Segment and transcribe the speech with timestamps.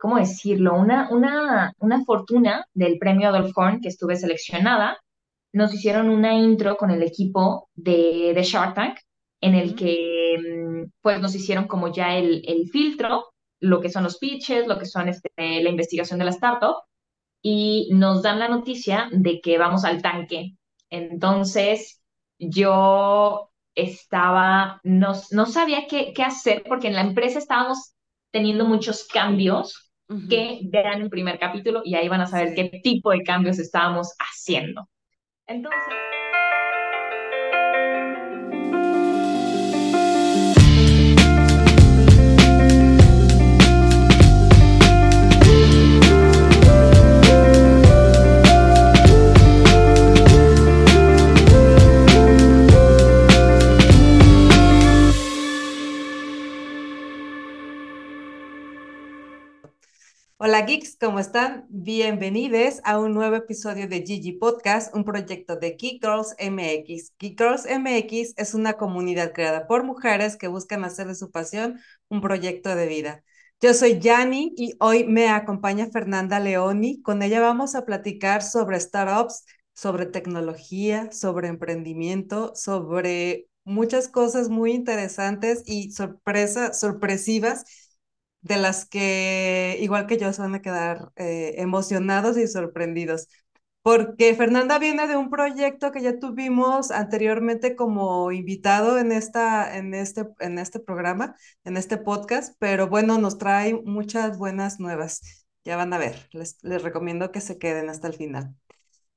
[0.00, 0.74] ¿cómo decirlo?
[0.74, 4.98] Una, una, una fortuna del premio Adolf Horn que estuve seleccionada.
[5.52, 8.98] Nos hicieron una intro con el equipo de, de Shark Tank,
[9.40, 13.26] en el que mm, pues nos hicieron como ya el, el filtro,
[13.60, 16.76] lo que son los pitches, lo que son este, la investigación de la startup,
[17.42, 20.56] y nos dan la noticia de que vamos al tanque.
[20.90, 22.02] Entonces,
[22.38, 27.94] yo estaba, no, no sabía qué, qué hacer porque en la empresa estábamos
[28.30, 29.89] teniendo muchos cambios
[30.28, 34.14] que vean el primer capítulo y ahí van a saber qué tipo de cambios estábamos
[34.18, 34.88] haciendo.
[35.46, 36.19] Entonces...
[60.42, 61.66] Hola geeks, ¿cómo están?
[61.68, 67.12] Bienvenidos a un nuevo episodio de Gigi Podcast, un proyecto de Geek Girls MX.
[67.18, 71.78] Geek Girls MX es una comunidad creada por mujeres que buscan hacer de su pasión
[72.08, 73.22] un proyecto de vida.
[73.60, 77.02] Yo soy Yani y hoy me acompaña Fernanda Leoni.
[77.02, 84.72] Con ella vamos a platicar sobre startups, sobre tecnología, sobre emprendimiento, sobre muchas cosas muy
[84.72, 87.89] interesantes y sorpresas, sorpresivas
[88.42, 93.28] de las que, igual que yo, se van a quedar eh, emocionados y sorprendidos.
[93.82, 99.94] Porque Fernanda viene de un proyecto que ya tuvimos anteriormente como invitado en, esta, en,
[99.94, 105.46] este, en este programa, en este podcast, pero bueno, nos trae muchas buenas nuevas.
[105.64, 108.54] Ya van a ver, les, les recomiendo que se queden hasta el final.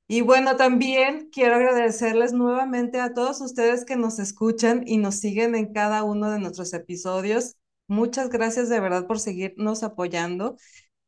[0.06, 5.54] Y bueno, también quiero agradecerles nuevamente a todos ustedes que nos escuchan y nos siguen
[5.54, 7.56] en cada uno de nuestros episodios.
[7.86, 10.56] Muchas gracias de verdad por seguirnos apoyando.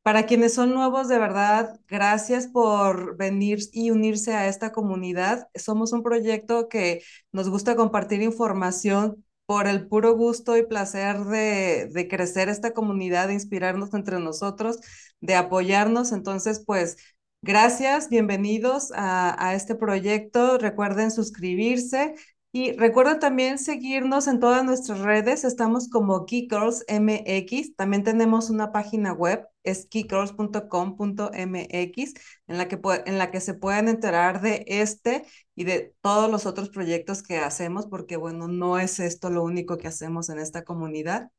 [0.02, 5.48] Para quienes son nuevos, de verdad, gracias por venir y unirse a esta comunidad.
[5.54, 11.88] Somos un proyecto que nos gusta compartir información por el puro gusto y placer de,
[11.92, 14.78] de crecer esta comunidad, de inspirarnos entre nosotros,
[15.20, 16.12] de apoyarnos.
[16.12, 16.96] Entonces, pues,
[17.42, 20.58] gracias, bienvenidos a, a este proyecto.
[20.58, 22.14] Recuerden suscribirse
[22.52, 25.44] y recuerda también seguirnos en todas nuestras redes.
[25.44, 26.52] Estamos como Geek
[26.88, 27.76] MX.
[27.76, 32.14] También tenemos una página web, es geekgirls.com.mx,
[32.46, 35.24] en, la que en la que se pueden enterar de este
[35.54, 39.76] y de todos los otros proyectos que hacemos, porque bueno, no es esto lo único
[39.76, 41.30] que hacemos en esta comunidad.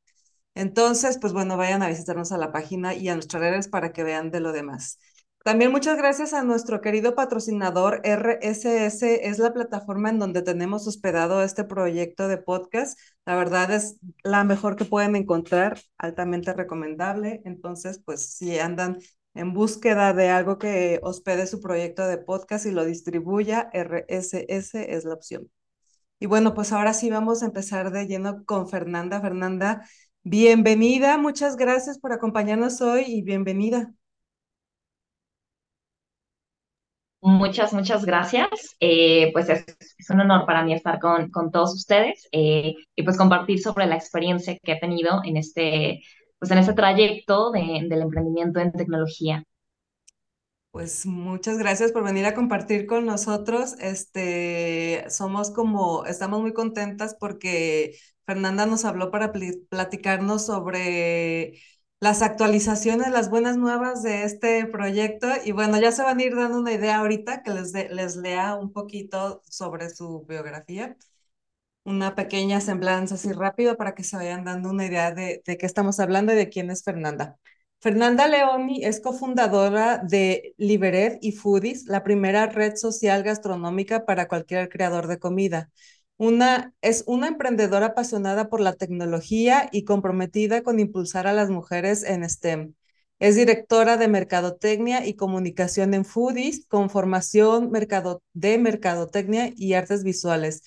[0.55, 4.03] Entonces, pues bueno, vayan a visitarnos a la página y a nuestras redes para que
[4.03, 4.99] vean de lo demás.
[5.47, 11.41] También muchas gracias a nuestro querido patrocinador RSS, es la plataforma en donde tenemos hospedado
[11.41, 12.99] este proyecto de podcast.
[13.25, 17.41] La verdad es la mejor que pueden encontrar, altamente recomendable.
[17.45, 18.97] Entonces, pues si andan
[19.35, 25.05] en búsqueda de algo que hospede su proyecto de podcast y lo distribuya, RSS es
[25.05, 25.49] la opción.
[26.19, 29.21] Y bueno, pues ahora sí vamos a empezar de lleno con Fernanda.
[29.21, 29.87] Fernanda,
[30.23, 33.93] bienvenida, muchas gracias por acompañarnos hoy y bienvenida.
[37.27, 38.47] Muchas, muchas gracias.
[38.79, 39.65] Eh, pues es,
[40.09, 43.97] un honor para mí estar con, con todos ustedes eh, y pues compartir sobre la
[43.97, 45.99] experiencia que he tenido en este,
[46.39, 49.43] pues en este trayecto de, del emprendimiento en tecnología.
[50.71, 53.75] Pues muchas gracias por venir a compartir con nosotros.
[53.81, 59.33] Este, somos como, estamos muy contentas porque Fernanda nos habló para
[59.67, 61.59] platicarnos sobre
[61.99, 65.27] las actualizaciones, las buenas nuevas de este proyecto.
[65.45, 68.55] Y bueno, ya se van a ir dando una idea ahorita que les, les lea
[68.55, 70.95] un poquito sobre su biografía.
[71.85, 75.65] Una pequeña semblanza así rápido para que se vayan dando una idea de, de qué
[75.65, 77.37] estamos hablando y de quién es Fernanda.
[77.81, 84.69] Fernanda Leoni es cofundadora de Liberet y Foodies, la primera red social gastronómica para cualquier
[84.69, 85.71] creador de comida.
[86.17, 92.03] Una, es una emprendedora apasionada por la tecnología y comprometida con impulsar a las mujeres
[92.03, 92.73] en STEM.
[93.19, 100.03] Es directora de Mercadotecnia y Comunicación en Foodies, con formación mercado, de Mercadotecnia y Artes
[100.03, 100.63] Visuales.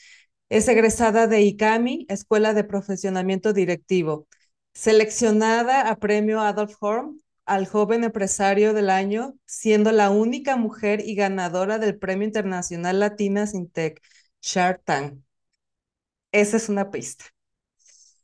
[0.48, 4.26] Es egresada de ICAMI, Escuela de Profesionamiento Directivo.
[4.74, 11.14] Seleccionada a premio Adolf Horn al joven empresario del año, siendo la única mujer y
[11.16, 14.00] ganadora del Premio Internacional Latina Sintec,
[14.40, 15.20] Shark Tank.
[16.32, 17.26] Esa es una pista.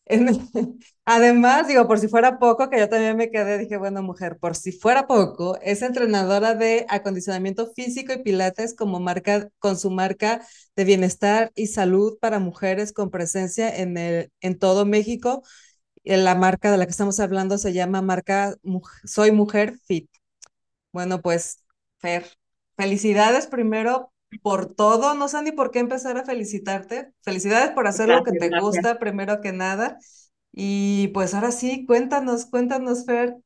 [1.04, 4.54] Además, digo, por si fuera poco, que yo también me quedé, dije, bueno, mujer, por
[4.54, 10.46] si fuera poco, es entrenadora de acondicionamiento físico y pilates como marca, con su marca
[10.76, 15.42] de bienestar y salud para mujeres con presencia en, el, en todo México
[16.04, 18.54] la marca de la que estamos hablando se llama marca
[19.04, 20.08] Soy Mujer Fit.
[20.92, 21.64] Bueno, pues,
[21.98, 22.26] Fer,
[22.76, 25.14] felicidades primero por todo.
[25.14, 27.12] No sé ni por qué empezar a felicitarte.
[27.22, 29.98] Felicidades por hacer lo que te gusta, primero que nada.
[30.52, 33.36] Y pues ahora sí, cuéntanos, cuéntanos, Fer,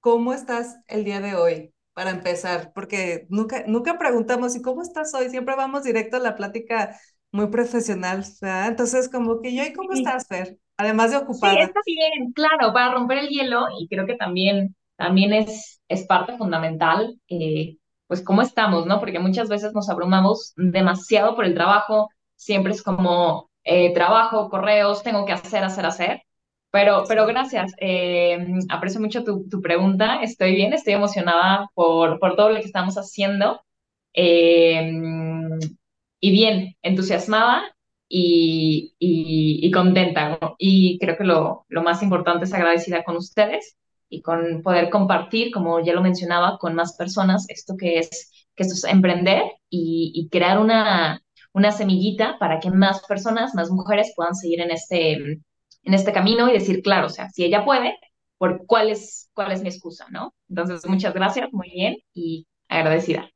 [0.00, 1.72] ¿cómo estás el día de hoy?
[1.92, 5.30] Para empezar, porque nunca, nunca preguntamos, ¿y cómo estás hoy?
[5.30, 6.96] Siempre vamos directo a la plática
[7.32, 8.24] muy profesional,
[8.66, 10.58] Entonces, como que yo, ¿y cómo estás, Fer?
[10.76, 11.54] Además de ocupada.
[11.54, 16.06] Sí, está bien, claro, para romper el hielo y creo que también, también es, es
[16.06, 19.00] parte fundamental, eh, pues cómo estamos, ¿no?
[19.00, 25.02] Porque muchas veces nos abrumamos demasiado por el trabajo, siempre es como eh, trabajo, correos,
[25.02, 26.22] tengo que hacer, hacer, hacer.
[26.70, 32.36] Pero, pero gracias, eh, aprecio mucho tu, tu, pregunta, estoy bien, estoy emocionada por, por
[32.36, 33.62] todo lo que estamos haciendo
[34.14, 34.90] eh,
[36.20, 37.62] y bien, entusiasmada
[38.08, 40.38] y, y, y contenta.
[40.58, 43.76] Y creo que lo, lo más importante es agradecida con ustedes
[44.08, 48.62] y con poder compartir, como ya lo mencionaba, con más personas esto que es, que
[48.64, 51.22] esto es emprender y, y crear una,
[51.52, 56.48] una semillita para que más personas, más mujeres puedan seguir en este, en este camino
[56.48, 57.96] y decir, claro, o sea, si ella puede,
[58.38, 60.34] ¿por cuál es, cuál es mi excusa, no?
[60.48, 63.30] Entonces, muchas gracias, muy bien y agradecida.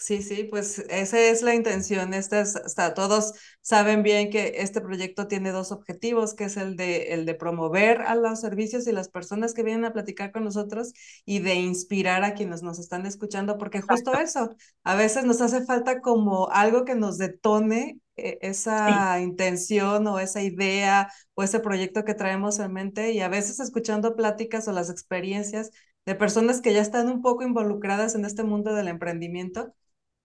[0.00, 2.14] Sí, sí, pues esa es la intención.
[2.14, 7.14] Estas, hasta todos saben bien que este proyecto tiene dos objetivos, que es el de,
[7.14, 10.92] el de promover a los servicios y las personas que vienen a platicar con nosotros
[11.24, 14.50] y de inspirar a quienes nos están escuchando, porque justo eso,
[14.84, 20.42] a veces nos hace falta como algo que nos detone eh, esa intención o esa
[20.42, 24.90] idea o ese proyecto que traemos en mente y a veces escuchando pláticas o las
[24.90, 25.70] experiencias
[26.06, 29.74] de personas que ya están un poco involucradas en este mundo del emprendimiento,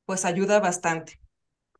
[0.06, 1.20] pues ayuda bastante.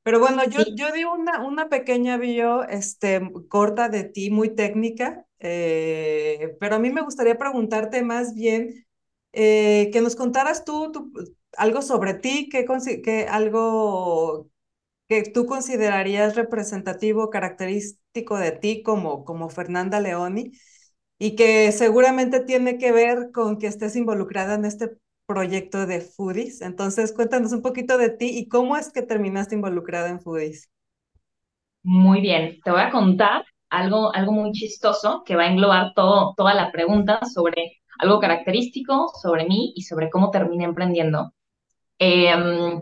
[0.04, 5.26] Pero bueno, yo, yo di una, una pequeña bio este, corta de ti, muy técnica,
[5.40, 8.86] eh, pero a mí me gustaría preguntarte más bien
[9.32, 10.92] eh, que nos contaras tú,
[11.58, 12.66] algo sobre ti, que,
[13.04, 14.50] que algo
[15.08, 20.52] que tú considerarías representativo, característico de ti como, como Fernanda Leoni
[21.20, 26.62] y que seguramente tiene que ver con que estés involucrada en este proyecto de Foodies.
[26.62, 30.70] Entonces, cuéntanos un poquito de ti y cómo es que terminaste involucrada en Foodies.
[31.84, 36.34] Muy bien, te voy a contar algo, algo muy chistoso que va a englobar todo,
[36.38, 41.34] toda la pregunta sobre algo característico sobre mí y sobre cómo terminé emprendiendo.
[42.00, 42.82] Em,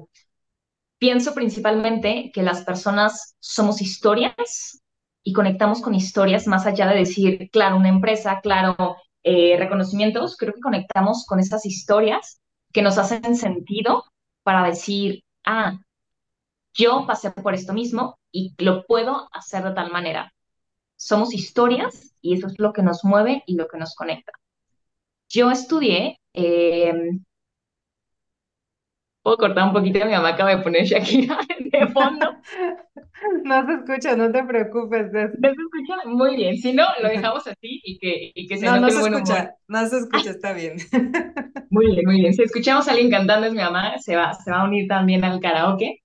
[0.97, 4.81] pienso principalmente que las personas somos historias
[5.23, 10.53] y conectamos con historias más allá de decir, claro, una empresa, claro, eh, reconocimientos, creo
[10.53, 12.41] que conectamos con esas historias
[12.73, 14.03] que nos hacen sentido
[14.44, 15.79] para decir, ah,
[16.73, 20.33] yo pasé por esto mismo y lo puedo hacer de tal manera.
[20.95, 24.31] Somos historias y eso es lo que nos mueve y lo que nos conecta.
[25.29, 26.94] Yo estudié, eh,
[29.21, 32.27] puedo cortar un poquito, mi mamá acaba de poner Shakira de fondo.
[33.44, 35.12] No se escucha, no te preocupes.
[35.12, 36.57] No se escucha muy bien.
[36.57, 39.85] Si no, lo dejamos así y que, y que se no, no se escucha, No
[39.88, 40.77] se escucha, está bien.
[41.69, 42.33] Muy bien, muy bien.
[42.33, 45.24] Si escuchamos a alguien cantando es mi mamá, se va, se va a unir también
[45.24, 46.00] al karaoke.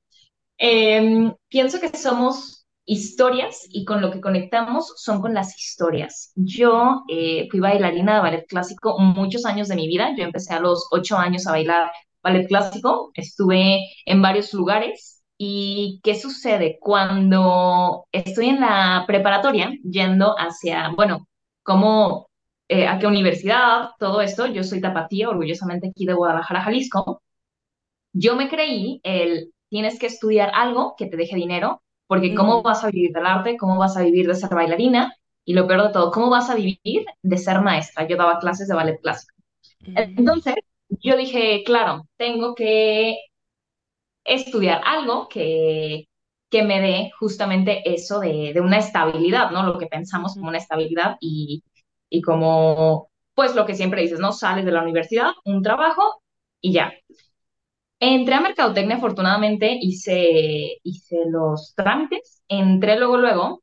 [0.59, 6.33] Em, pienso que somos historias y con lo que conectamos son con las historias.
[6.37, 10.15] Yo eh, fui bailarina de ballet clásico muchos años de mi vida.
[10.17, 11.91] Yo empecé a los ocho años a bailar
[12.27, 13.11] ballet clásico.
[13.15, 21.29] Estuve en varios lugares ¿Y qué sucede cuando estoy en la preparatoria yendo hacia, bueno,
[21.63, 22.29] cómo,
[22.69, 24.47] eh, a qué universidad, todo esto?
[24.47, 27.23] Yo soy tapatía, orgullosamente aquí de Guadalajara, Jalisco.
[28.15, 32.83] Yo me creí el, tienes que estudiar algo que te deje dinero, porque ¿cómo vas
[32.85, 33.59] a vivir del arte?
[33.59, 35.15] ¿Cómo vas a vivir de ser bailarina?
[35.45, 38.09] Y lo peor de todo, ¿cómo vas a vivir de ser maestra?
[38.09, 39.35] Yo daba clases de ballet clásico.
[39.85, 40.55] Entonces,
[40.89, 43.17] yo dije, claro, tengo que
[44.25, 46.07] estudiar algo que,
[46.51, 49.63] que me dé justamente eso de, de, una estabilidad, ¿no?
[49.65, 51.63] Lo que pensamos como una estabilidad y,
[52.11, 54.33] y como, pues lo que siempre dices, ¿no?
[54.33, 56.23] Sales de la universidad, un trabajo
[56.61, 56.93] y ya.
[58.01, 63.63] Entré a Mercadotecnia, afortunadamente hice, hice los trámites, entré luego, luego,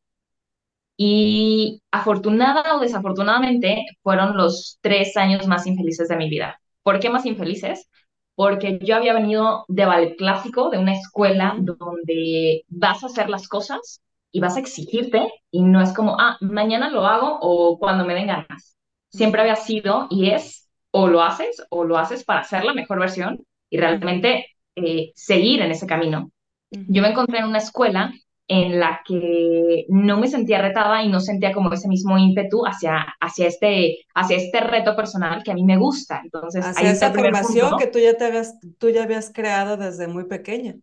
[0.98, 6.60] y afortunada o desafortunadamente fueron los tres años más infelices de mi vida.
[6.84, 7.90] ¿Por qué más infelices?
[8.36, 13.48] porque yo había venido de ballet clásico, de una escuela donde vas a hacer las
[13.48, 18.06] cosas y vas a exigirte y no es como, ah, mañana lo hago o cuando
[18.06, 18.76] me den ganas.
[19.10, 23.00] Siempre había sido y es o lo haces o lo haces para hacer la mejor
[23.00, 26.32] versión y realmente eh, seguir en ese camino.
[26.72, 28.12] Yo me encontré en una escuela
[28.48, 33.16] en la que no me sentía retada y no sentía como ese mismo ímpetu hacia,
[33.20, 36.22] hacia, este, hacia este reto personal que a mí me gusta.
[36.24, 40.26] Entonces, hacia esa formación que tú ya, te habías, tú ya habías creado desde muy
[40.26, 40.76] pequeña.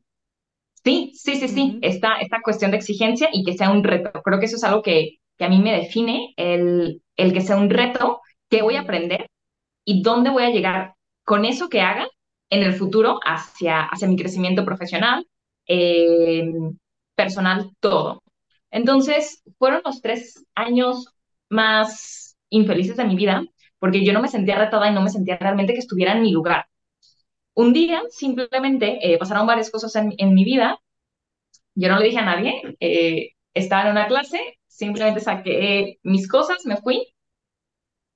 [0.82, 4.10] Sí, sí, sí, sí, esta, esta cuestión de exigencia y que sea un reto.
[4.24, 7.56] Creo que eso es algo que, que a mí me define, el, el que sea
[7.56, 9.26] un reto, que voy a aprender
[9.84, 12.08] y dónde voy a llegar con eso que haga
[12.48, 15.26] en el futuro hacia, hacia mi crecimiento profesional,
[15.66, 16.50] eh,
[17.22, 18.22] personal, todo.
[18.70, 21.06] Entonces, fueron los tres años
[21.48, 23.44] más infelices de mi vida,
[23.78, 26.32] porque yo no me sentía retada y no me sentía realmente que estuviera en mi
[26.32, 26.66] lugar.
[27.54, 30.78] Un día, simplemente, eh, pasaron varias cosas en, mi vida.
[31.74, 32.62] Yo no le dije a nadie.
[32.80, 37.06] Eh, estaba en una clase, simplemente saqué mis cosas, me fui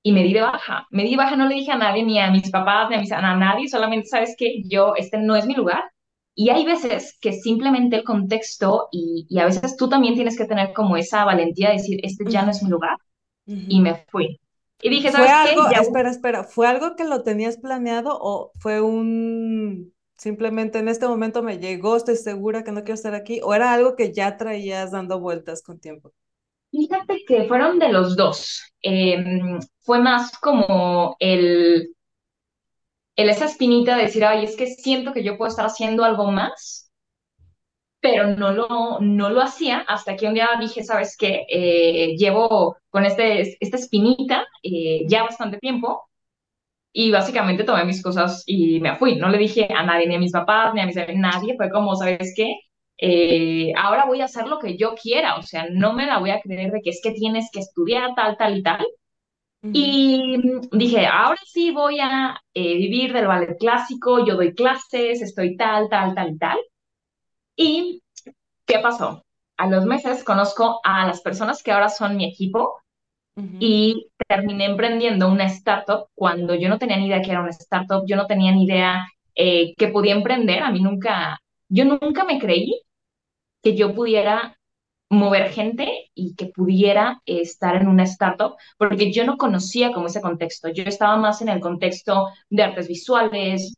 [0.03, 0.87] y me di de baja.
[0.91, 2.99] Me di de baja, no le dije a nadie, ni a mis papás, ni a,
[2.99, 5.83] mis, a nadie, solamente sabes que yo, este no es mi lugar.
[6.35, 10.45] Y hay veces que simplemente el contexto y, y, a veces tú también tienes que
[10.45, 12.97] tener como esa valentía de decir, este ya no es mi lugar.
[13.47, 13.65] Uh -huh.
[13.69, 14.39] Y me fui.
[14.81, 15.75] Y dije, ¿sabes ¿Fue algo, qué?
[15.75, 15.81] Ya...
[15.81, 21.43] Espera, espera, ¿fue algo que lo tenías planeado o fue un simplemente en este momento
[21.43, 23.39] me llegó, estoy segura que no quiero estar aquí?
[23.43, 26.13] ¿O era algo que ya traías dando vueltas con tiempo?
[26.71, 28.73] Fíjate que fueron de los dos.
[28.81, 29.23] Eh,
[29.81, 31.94] fue más como el,
[33.15, 36.31] el, esa espinita de decir, ay, es que siento que yo puedo estar haciendo algo
[36.31, 36.91] más,
[38.01, 41.45] pero no lo, no lo hacía hasta que un día dije, ¿sabes qué?
[41.49, 46.03] Eh, llevo con este, esta espinita eh, ya bastante tiempo
[46.93, 49.15] y básicamente tomé mis cosas y me fui.
[49.17, 51.55] No le dije a nadie, ni a mis papás, ni a mis nadie.
[51.57, 52.55] Fue como, ¿sabes qué?
[52.97, 56.31] Eh, ahora voy a hacer lo que yo quiera, o sea, no me la voy
[56.31, 58.85] a creer de que es que tienes que estudiar tal, tal y tal.
[59.73, 60.41] Y
[60.71, 65.89] dije, ahora sí voy a eh, vivir del ballet clásico, yo doy clases, estoy tal,
[65.89, 66.57] tal, tal tal.
[67.55, 68.01] ¿Y
[68.65, 69.23] qué pasó?
[69.57, 72.81] A los meses conozco a las personas que ahora son mi equipo
[73.35, 73.57] uh -huh.
[73.59, 78.03] y terminé emprendiendo una startup cuando yo no tenía ni idea que era una startup,
[78.05, 82.39] yo no tenía ni idea eh, que podía emprender, a mí nunca, yo nunca me
[82.39, 82.81] creí
[83.63, 84.57] que yo pudiera
[85.09, 90.21] mover gente y que pudiera estar en una startup, porque yo no conocía como ese
[90.21, 90.69] contexto.
[90.69, 93.73] Yo estaba más en el contexto de artes visuales,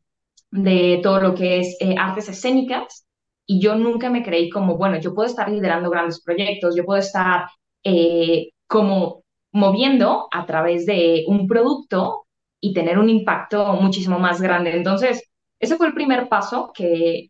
[0.52, 3.06] de todo lo que es eh, artes escénicas,
[3.46, 7.00] y yo nunca me creí como, bueno, yo puedo estar liderando grandes proyectos, yo puedo
[7.00, 7.48] estar
[7.84, 12.26] eh, como moviendo a través de un producto
[12.60, 14.76] y tener un impacto muchísimo más grande.
[14.76, 15.24] Entonces,
[15.60, 17.30] ese fue el primer paso que,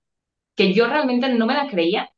[0.55, 2.09] que yo realmente no me la creía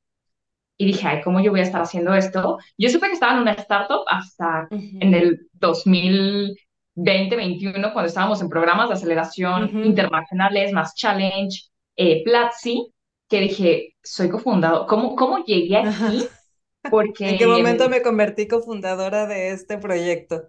[0.80, 2.58] y dije, ay, ¿cómo yo voy a estar haciendo esto?
[2.78, 4.98] Yo supe que estaba en una startup hasta uh -huh.
[5.02, 9.86] en el 2020-21, cuando estábamos en programas de aceleración uh -huh.
[9.86, 11.64] internacionales, más Challenge,
[11.98, 12.94] eh, Platzi,
[13.28, 14.88] que dije, soy cofundador.
[14.88, 16.24] ¿Cómo, ¿Cómo llegué aquí?
[16.90, 17.30] Porque...
[17.32, 20.44] ¿En qué momento me convertí cofundadora de este proyecto?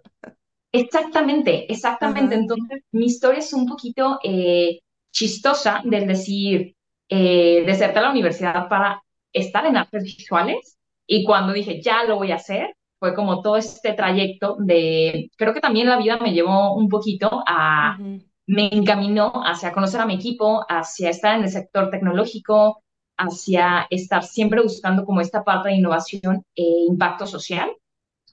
[0.71, 2.35] Exactamente, exactamente.
[2.35, 2.41] Uh -huh.
[2.43, 4.79] Entonces, mi historia es un poquito eh,
[5.11, 6.73] chistosa del decir,
[7.09, 12.15] eh, deserté a la universidad para estar en artes visuales y cuando dije, ya lo
[12.17, 16.33] voy a hacer, fue como todo este trayecto de, creo que también la vida me
[16.33, 18.25] llevó un poquito a, uh -huh.
[18.47, 22.83] me encaminó hacia conocer a mi equipo, hacia estar en el sector tecnológico,
[23.17, 27.71] hacia estar siempre buscando como esta parte de innovación e impacto social.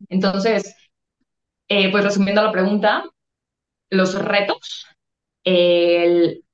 [0.08, 0.74] Entonces,
[1.68, 3.04] eh, pues resumiendo la pregunta,
[3.90, 4.86] los retos,
[5.44, 6.44] el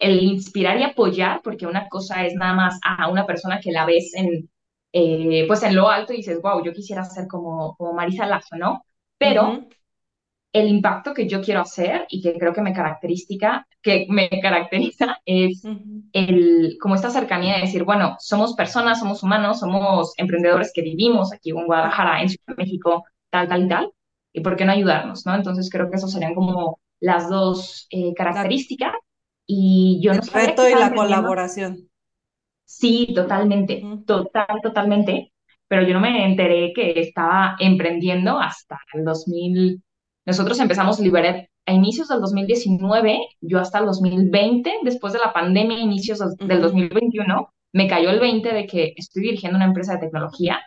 [0.00, 3.86] el inspirar y apoyar, porque una cosa es nada más a una persona que la
[3.86, 4.50] ves en,
[4.92, 8.56] eh, pues en lo alto y dices, wow, yo quisiera ser como, como Marisa Lazo,
[8.56, 8.84] ¿no?
[9.18, 9.68] Pero uh -huh.
[10.52, 15.18] el impacto que yo quiero hacer y que creo que me caracteriza, que me caracteriza
[15.24, 16.02] es uh -huh.
[16.12, 21.32] el, como esta cercanía de decir, bueno, somos personas, somos humanos, somos emprendedores que vivimos
[21.32, 23.92] aquí en Guadalajara, en Ciudad de México, tal, tal y tal,
[24.32, 25.34] y por qué no ayudarnos, ¿no?
[25.34, 28.92] Entonces creo que eso serían como las dos eh, características.
[29.46, 31.88] Y yo el no reto y la colaboración.
[32.64, 34.04] Sí, totalmente, uh -huh.
[34.04, 35.32] total, totalmente.
[35.68, 39.82] Pero yo no me enteré que estaba emprendiendo hasta el 2000.
[40.24, 45.78] Nosotros empezamos Liberet a inicios del 2019, yo hasta el 2020, después de la pandemia,
[45.78, 46.46] inicios del, uh -huh.
[46.46, 50.60] del 2021, me cayó el 20 de que estoy dirigiendo una empresa de tecnología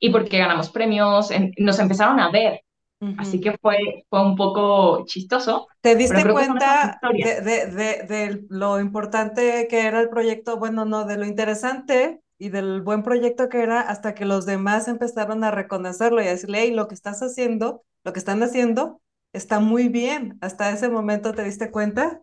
[0.00, 2.62] y porque ganamos premios, en, nos empezaron a ver
[3.02, 3.14] Uh -huh.
[3.18, 3.78] Así que fue,
[4.08, 5.66] fue un poco chistoso.
[5.80, 10.56] ¿Te diste cuenta de, de, de, de, lo importante que era el proyecto?
[10.56, 14.86] Bueno, no, de lo interesante y del buen proyecto que era hasta que los demás
[14.86, 19.00] empezaron a reconocerlo y a decirle, hey, lo que estás haciendo, lo que están haciendo,
[19.32, 20.38] está muy bien.
[20.40, 22.22] ¿Hasta ese momento te diste cuenta?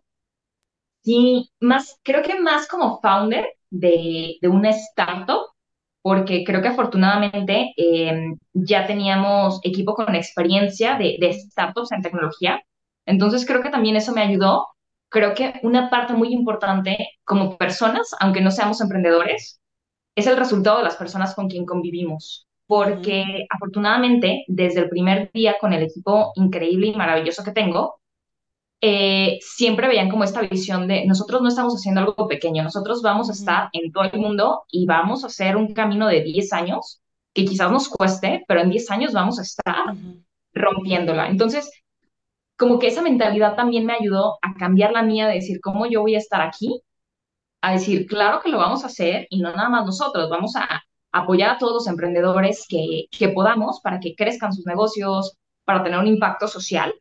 [1.03, 5.41] Sí, más, creo que más como founder de, de una startup,
[6.09, 12.63] porque creo que afortunadamente eh, ya teníamos equipo con experiencia de, de startups en tecnología.
[13.05, 14.69] Entonces creo que también eso me ayudó.
[15.09, 19.61] Creo que una parte muy importante como personas, aunque no seamos emprendedores,
[20.15, 22.47] es el resultado de las personas con quien convivimos.
[22.65, 27.98] Porque afortunadamente, desde el primer día con el equipo increíble y maravilloso que tengo,
[28.81, 33.29] eh, siempre veían como esta visión de nosotros no estamos haciendo algo pequeño, nosotros vamos
[33.29, 37.01] a estar en todo el mundo y vamos a hacer un camino de 10 años
[37.33, 39.95] que quizás nos cueste, pero en 10 años vamos a estar
[40.53, 41.27] rompiéndola.
[41.29, 41.71] Entonces,
[42.57, 46.01] como que esa mentalidad también me ayudó a cambiar la mía de decir, ¿cómo yo
[46.01, 46.81] voy a estar aquí?
[47.61, 50.83] A decir, claro que lo vamos a hacer y no nada más nosotros, vamos a
[51.11, 55.99] apoyar a todos los emprendedores que, que podamos para que crezcan sus negocios, para tener
[55.99, 56.93] un impacto social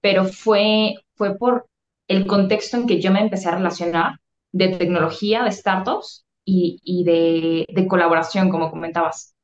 [0.00, 1.66] pero fue, fue por
[2.06, 4.20] el contexto en que yo me empecé a relacionar
[4.52, 9.34] de tecnología, de startups y, y de, de, colaboración, como comentabas.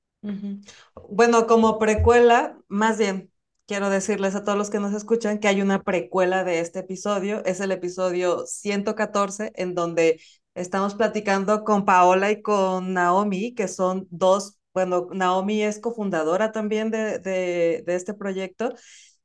[1.11, 3.31] Bueno, como precuela, más bien,
[3.66, 7.45] quiero decirles a todos los que nos escuchan que hay una precuela de este episodio,
[7.45, 10.19] es el episodio 114, en donde
[10.54, 16.90] estamos platicando con Paola y con Naomi, que son dos, bueno, Naomi es cofundadora también
[16.90, 18.73] de, de, de este proyecto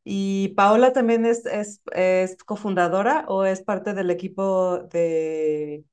[0.03, 5.84] ¿Y Paola también es, es, es cofundadora o es parte del equipo de...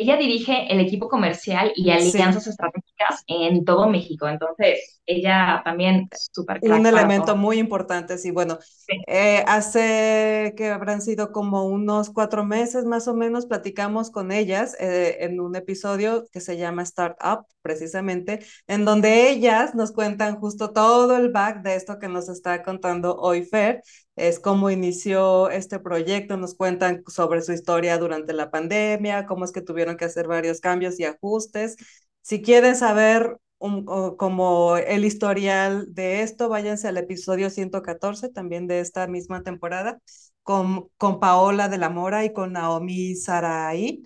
[0.00, 2.50] Ella dirige el equipo comercial y alianzas sí.
[2.50, 8.58] estratégicas en todo México, entonces ella también es súper Un elemento muy importante, sí, bueno,
[8.60, 9.02] sí.
[9.08, 14.76] Eh, hace que habrán sido como unos cuatro meses más o menos, platicamos con ellas
[14.78, 18.38] eh, en un episodio que se llama Startup, precisamente,
[18.68, 23.16] en donde ellas nos cuentan justo todo el back de esto que nos está contando
[23.16, 23.82] hoy Fer,
[24.18, 29.52] es cómo inició este proyecto, nos cuentan sobre su historia durante la pandemia, cómo es
[29.52, 31.76] que tuvieron que hacer varios cambios y ajustes.
[32.22, 39.06] Si quieren saber como el historial de esto, váyanse al episodio 114 también de esta
[39.08, 39.98] misma temporada
[40.42, 44.02] con, con Paola de la Mora y con Naomi Sarai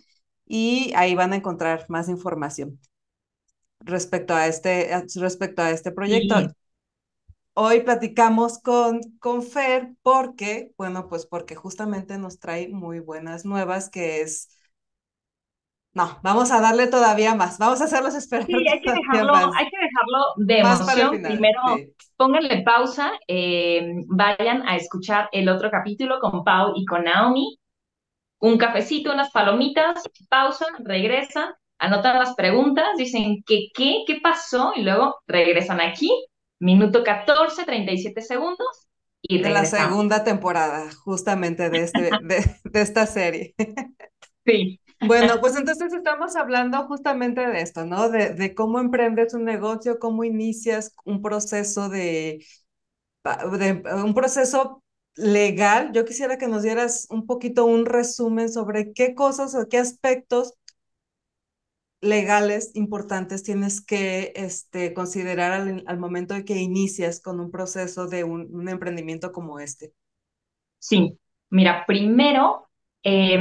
[0.47, 2.81] y ahí van a encontrar más información
[3.81, 6.53] respecto a este, respecto a este proyecto.
[7.55, 13.91] Hoy platicamos con, con Fer porque, bueno, pues porque justamente nos trae muy buenas nuevas,
[13.91, 14.59] que es...
[15.95, 18.47] No, vamos a darle todavía más, vamos a hacerlos esperar.
[18.47, 21.23] Sí, hay que dejarlo, hay que dejarlo de emoción.
[21.23, 21.93] Primero, sí.
[22.17, 27.59] pónganle pausa, eh, vayan a escuchar el otro capítulo con Pau y con Naomi.
[28.39, 34.83] Un cafecito, unas palomitas, pausa, regresan, anotan las preguntas, dicen que qué, qué pasó y
[34.83, 36.11] luego regresan aquí
[36.63, 38.87] Minuto 14, 37 segundos.
[39.21, 43.57] Y de la segunda temporada, justamente de, este, de, de esta serie.
[44.47, 44.81] Sí.
[45.05, 48.09] Bueno, pues entonces estamos hablando justamente de esto, ¿no?
[48.11, 52.47] De, de, cómo emprendes un negocio, cómo inicias un proceso de,
[53.59, 54.85] de, un proceso
[55.17, 55.91] legal.
[55.93, 60.55] Yo quisiera que nos dieras un poquito un resumen sobre qué cosas o qué aspectos
[62.03, 65.53] legales importantes tienes que este, considerar
[65.87, 69.93] al, momento de que inicias con un proceso de un, emprendimiento como este?
[70.79, 71.17] Sí,
[71.49, 72.69] mira, primero,
[73.05, 73.41] eh,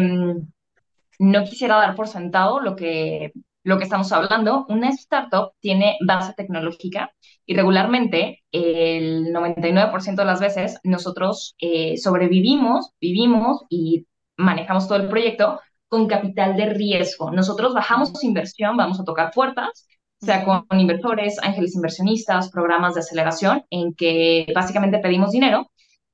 [1.20, 4.66] no quisiera dar por sentado lo que, lo que estamos hablando.
[4.70, 7.14] Una startup tiene base tecnológica
[7.46, 14.06] y regularmente el 99% de las veces nosotros eh, sobrevivimos, vivimos y
[14.38, 15.60] manejamos todo el proyecto
[15.92, 17.32] con capital de riesgo.
[17.32, 19.90] Nosotros bajamos inversión, vamos a tocar puertas,
[20.22, 25.70] sea con inversores, ángeles inversionistas, programas de aceleración, en que básicamente pedimos dinero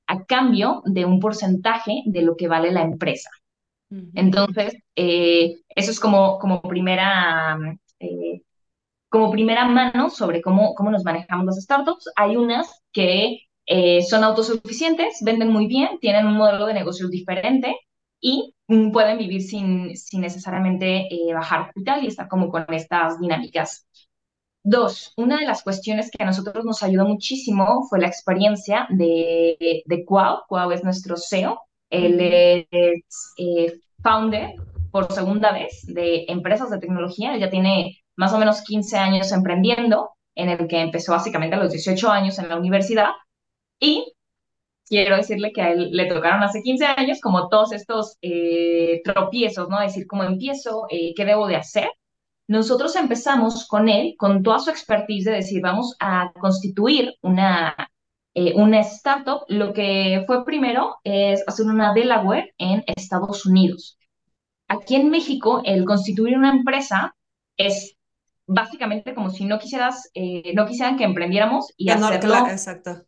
[0.07, 3.29] a cambio de un porcentaje de lo que vale la empresa.
[4.15, 7.55] Entonces, eh, eso es como, como, primera,
[7.99, 8.41] eh,
[9.09, 12.09] como primera mano sobre cómo, cómo nos manejamos las startups.
[12.15, 17.75] Hay unas que eh, son autosuficientes, venden muy bien, tienen un modelo de negocios diferente
[18.19, 23.87] y pueden vivir sin, sin necesariamente eh, bajar capital y estar como con estas dinámicas.
[24.63, 29.83] Dos, una de las cuestiones que a nosotros nos ayudó muchísimo fue la experiencia de,
[29.85, 30.39] de Cuau.
[30.47, 31.61] Cuau es nuestro CEO.
[31.89, 34.55] Él es eh, founder
[34.91, 37.33] por segunda vez de empresas de tecnología.
[37.33, 41.59] Él ya tiene más o menos 15 años emprendiendo, en el que empezó básicamente a
[41.59, 43.11] los 18 años en la universidad.
[43.79, 44.13] Y
[44.87, 49.69] quiero decirle que a él le tocaron hace 15 años como todos estos eh, tropiezos,
[49.69, 49.79] ¿no?
[49.81, 50.85] Decir, ¿cómo empiezo?
[50.89, 51.89] Eh, ¿Qué debo de hacer?
[52.47, 57.75] Nosotros empezamos con él, con toda su expertise de decir, vamos a constituir una,
[58.33, 59.41] eh, una startup.
[59.49, 63.97] Lo que fue primero es hacer una Delaware en Estados Unidos.
[64.69, 67.15] Aquí en México, el constituir una empresa
[67.57, 67.95] es
[68.45, 72.51] básicamente como si no quisieras, eh, no quisieran que emprendiéramos y Que no, hacerlo cla-
[72.51, 73.06] exacto.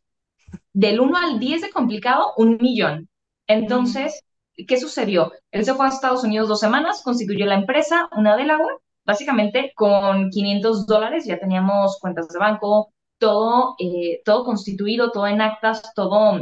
[0.79, 3.09] Del uno al 10 de complicado, un millón.
[3.47, 4.23] Entonces,
[4.67, 5.33] ¿qué sucedió?
[5.51, 10.29] Él se fue a Estados Unidos dos semanas, constituyó la empresa, una Delaware, básicamente con
[10.29, 16.39] 500 dólares, ya teníamos cuentas de banco, todo, eh, todo constituido, todo en actas, todo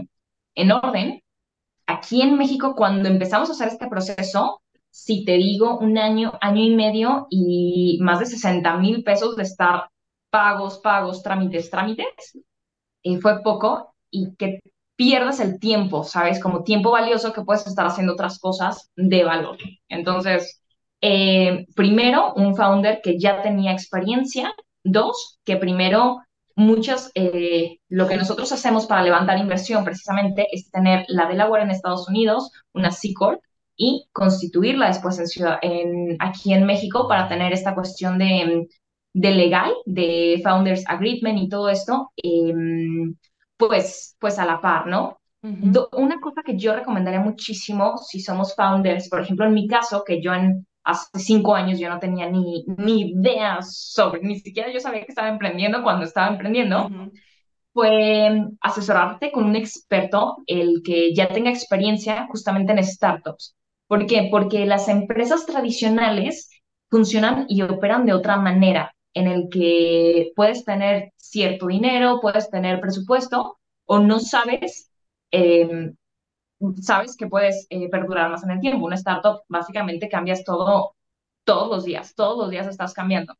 [0.53, 1.23] en orden.
[1.87, 6.63] Aquí en México, cuando empezamos a hacer este proceso, si te digo un año, año
[6.63, 9.89] y medio y más de 60 mil pesos de estar
[10.29, 12.37] pagos, pagos, trámites, trámites,
[13.01, 14.59] eh, fue poco y que
[14.95, 16.41] pierdas el tiempo, ¿sabes?
[16.41, 19.57] Como tiempo valioso que puedes estar haciendo otras cosas de valor.
[19.89, 20.61] Entonces,
[21.01, 24.53] eh, primero, un founder que ya tenía experiencia.
[24.83, 26.21] Dos, que primero
[26.55, 31.71] muchas, eh, lo que nosotros hacemos para levantar inversión precisamente es tener la Delaware en
[31.71, 33.41] Estados Unidos, una C Corp,
[33.75, 35.59] y constituirla después en ciudad,
[36.19, 38.67] aquí en México para tener esta cuestión de,
[39.13, 42.53] de legal, de Founders Agreement y todo esto, eh,
[43.57, 45.19] pues, pues a la par, ¿no?
[45.93, 50.21] una cosa que yo recomendaría muchísimo si somos founders, por ejemplo, en mi caso, que
[50.21, 54.79] yo en, hace cinco años yo no tenía ni, ni idea sobre, ni siquiera yo
[54.79, 57.11] sabía que estaba emprendiendo cuando estaba emprendiendo, ujú,
[57.77, 63.55] fue asesorarte con un experto, el que ya tenga experiencia justamente en startups.
[63.87, 64.29] ¿Por qué?
[64.31, 66.49] Porque las empresas tradicionales
[66.89, 72.81] funcionan y operan de otra manera, en el que puedes tener cierto dinero, puedes tener
[72.81, 74.89] presupuesto o no sabes,
[75.31, 75.93] eh,
[76.81, 78.85] sabes que puedes eh, perdurar más en el tiempo.
[78.85, 80.95] Una startup básicamente cambias todo
[81.43, 83.33] todos los días, todos los días estás cambiando.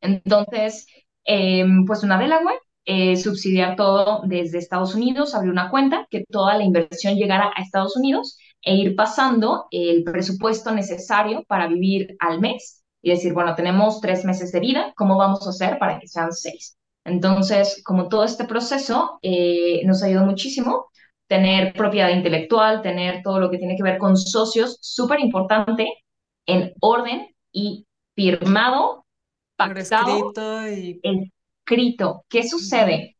[0.00, 0.86] Entonces,
[1.26, 6.56] eh, pues una Delaware, eh, subsidiar todo desde Estados Unidos, abrir una cuenta, que toda
[6.56, 12.40] la inversión llegara a Estados Unidos e ir pasando el presupuesto necesario para vivir al
[12.40, 16.06] mes y decir, bueno, tenemos tres meses de vida, ¿cómo vamos a hacer para que
[16.08, 16.76] sean seis?
[17.04, 20.86] Entonces, como todo este proceso eh, nos ayudó muchísimo,
[21.26, 25.88] tener propiedad intelectual, tener todo lo que tiene que ver con socios, súper importante,
[26.46, 29.04] en orden y firmado
[29.56, 31.00] pactado, escrito y...
[31.02, 32.24] escrito.
[32.28, 33.16] ¿Qué sucede?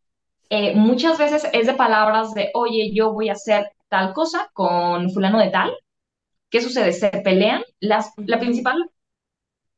[0.50, 5.10] Eh, muchas veces es de palabras de, oye, yo voy a hacer tal cosa con
[5.10, 5.72] fulano de tal.
[6.50, 6.92] ¿Qué sucede?
[6.92, 7.62] Se pelean.
[7.80, 8.76] Las, la principal,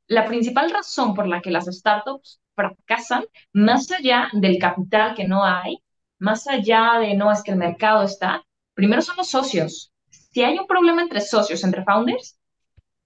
[0.09, 5.45] la principal razón por la que las startups fracasan, más allá del capital que no
[5.45, 5.79] hay,
[6.19, 8.43] más allá de no es que el mercado está,
[8.75, 9.93] primero son los socios.
[10.11, 12.39] Si hay un problema entre socios, entre founders,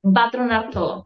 [0.04, 1.04] va a tronar todo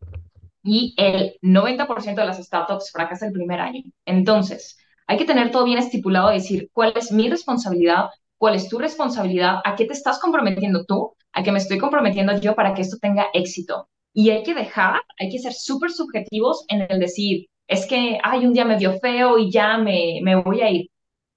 [0.65, 3.83] y el 90% de las startups fracasa el primer año.
[4.07, 8.07] Entonces, hay que tener todo bien estipulado decir cuál es mi responsabilidad,
[8.39, 12.41] cuál es tu responsabilidad, a qué te estás comprometiendo tú, a qué me estoy comprometiendo
[12.41, 13.89] yo para que esto tenga éxito.
[14.15, 18.47] Y hay que dejar, hay que ser súper subjetivos en el decir, es que, ay,
[18.47, 20.91] un día me dio feo y ya me, me voy a ir.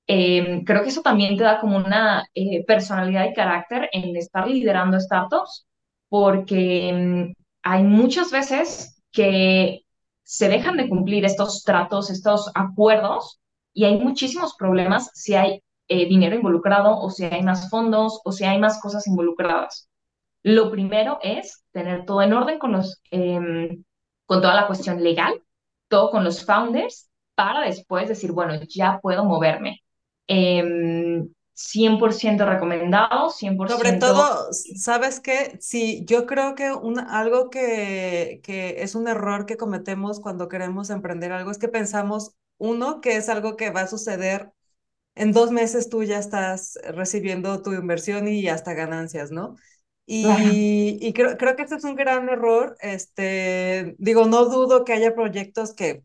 [0.08, 4.48] Eh, creo que eso también te da como una eh, personalidad y carácter en estar
[4.48, 5.68] liderando startups,
[6.10, 9.82] porque mm, hay muchas veces que
[10.24, 13.40] se dejan de cumplir estos tratos, estos acuerdos,
[13.74, 18.32] y hay muchísimos problemas si hay eh, dinero involucrado o si hay más fondos o
[18.32, 19.90] si hay más cosas involucradas.
[20.44, 23.84] Lo primero es tener todo en orden con los, em,
[24.26, 25.42] con toda la cuestión legal,
[25.88, 29.82] todo con los founders, para después decir, bueno, ya puedo moverme.
[30.28, 33.30] Em, 100% recomendado,
[33.66, 34.08] Sobre 100%.
[34.08, 34.48] todo,
[34.78, 35.58] ¿sabes qué?
[35.60, 40.90] Sí, yo creo que un, algo que, que es un error que cometemos cuando queremos
[40.90, 44.52] emprender algo es que pensamos, uno, que es algo que va a suceder
[45.16, 49.56] en dos meses tú ya estás recibiendo tu inversión y hasta ganancias, ¿no?
[50.22, 52.78] Claro, Y, y creo, creo que este es un gran error.
[52.82, 56.04] Este, digo, no dudo que haya proyectos que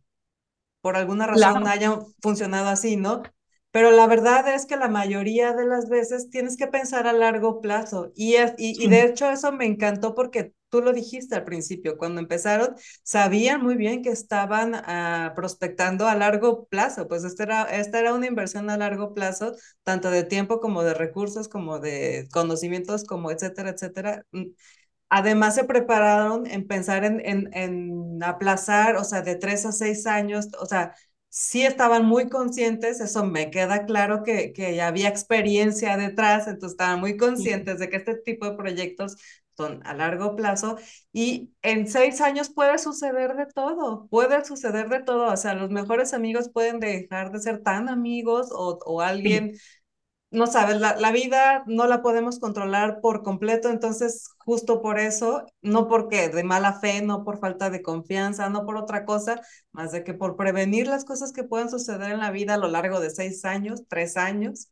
[0.80, 3.22] por alguna razón claro, hayan funcionado así, ¿no?
[3.70, 7.60] Pero la verdad es que la mayoría de las veces tienes que pensar a largo
[7.60, 8.12] plazo.
[8.14, 11.98] Y, es, y, y de hecho eso me encantó porque tú lo dijiste al principio,
[11.98, 17.62] cuando empezaron, sabían muy bien que estaban uh, prospectando a largo plazo, pues esta era,
[17.64, 19.52] esta era una inversión a largo plazo,
[19.84, 24.24] tanto de tiempo como de recursos, como de conocimientos, como etcétera, etcétera.
[25.08, 30.06] Además se prepararon en pensar en, en, en, aplazar, o sea, de tres a seis
[30.06, 30.94] años, o sea,
[31.28, 37.00] sí estaban muy conscientes, eso me queda claro que, que había experiencia detrás, entonces estaban
[37.00, 39.16] muy conscientes de que este tipo de proyectos
[39.56, 40.76] son a largo plazo
[41.12, 45.70] y en seis años puede suceder de todo, puede suceder de todo, o sea, los
[45.70, 49.52] mejores amigos pueden dejar de ser tan amigos o, o sí, alguien
[50.30, 55.44] no sabes, la, la, vida no la podemos controlar por completo, entonces justo por eso,
[55.60, 59.92] no porque de mala fe, no por falta de confianza, no por otra cosa, más
[59.92, 62.98] de que por prevenir las cosas que puedan suceder en la vida a lo largo
[63.00, 64.70] de seis años, tres años,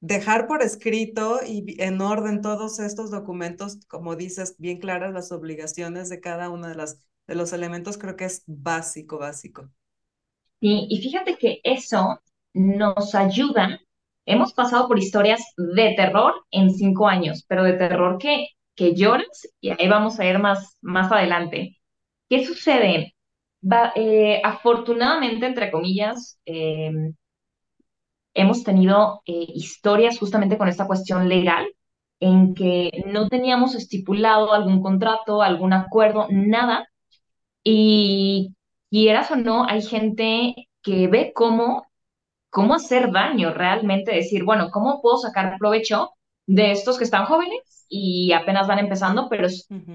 [0.00, 6.08] dejar por escrito y en orden todos estos documentos, como dices, bien claras las obligaciones
[6.08, 9.70] de cada uno de, las, de los elementos, creo que es básico, básico.
[10.60, 12.20] Y, y fíjate que eso
[12.54, 13.80] nos ayuda
[14.26, 19.48] hemos pasado por historias de terror en cinco años, pero de terror que, que lloras
[19.60, 21.78] y ahí vamos a ir más, más adelante.
[22.28, 23.14] ¿Qué sucede?
[23.62, 26.90] Va, eh, afortunadamente, entre comillas, eh,
[28.40, 31.66] hemos tenido eh, historias justamente con esta cuestión legal
[32.20, 36.88] en que no teníamos estipulado algún contrato, algún acuerdo, nada.
[37.64, 38.54] Y
[38.90, 41.88] quieras o no, hay gente que ve cómo
[42.50, 46.10] cómo hacer daño realmente, decir, bueno, ¿cómo puedo sacar provecho
[46.46, 49.48] de estos que están jóvenes y apenas van empezando, pero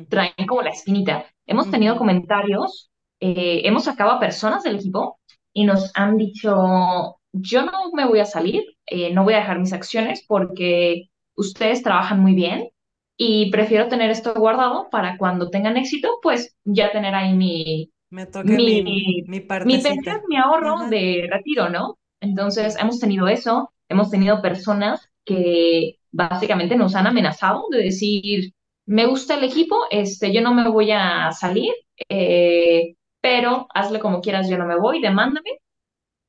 [0.09, 1.25] traen como la espinita?
[1.45, 5.19] Hemos tenido comentarios, eh, hemos sacado a personas del equipo
[5.51, 9.59] y nos han dicho, yo no me voy a salir, eh, no voy a dejar
[9.59, 12.69] mis acciones porque ustedes trabajan muy bien
[13.17, 17.91] y prefiero tener esto guardado para cuando tengan éxito, pues ya tener ahí mi...
[18.09, 19.27] Me mi, mi,
[19.61, 21.97] mi, mi, mi ahorro de retiro, ¿no?
[22.21, 28.53] Entonces, hemos tenido eso, hemos tenido personas que básicamente nos han amenazado de decir,
[28.85, 31.73] me gusta el equipo, este, yo no me voy a salir,
[32.09, 35.49] eh, pero hazle como quieras, yo no me voy, demándame.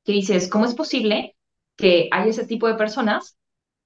[0.05, 1.35] Que dices, ¿cómo es posible
[1.75, 3.37] que haya ese tipo de personas?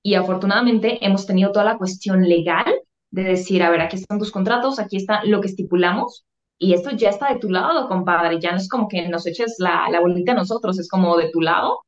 [0.03, 2.65] Y afortunadamente hemos tenido toda la cuestión legal
[3.11, 6.25] de decir, a ver, aquí están tus contratos, aquí está lo que estipulamos,
[6.59, 9.55] y esto ya está de tu lado, compadre, ya no es como que nos eches
[9.59, 11.79] la, la bolita a nosotros, es como de tu lado,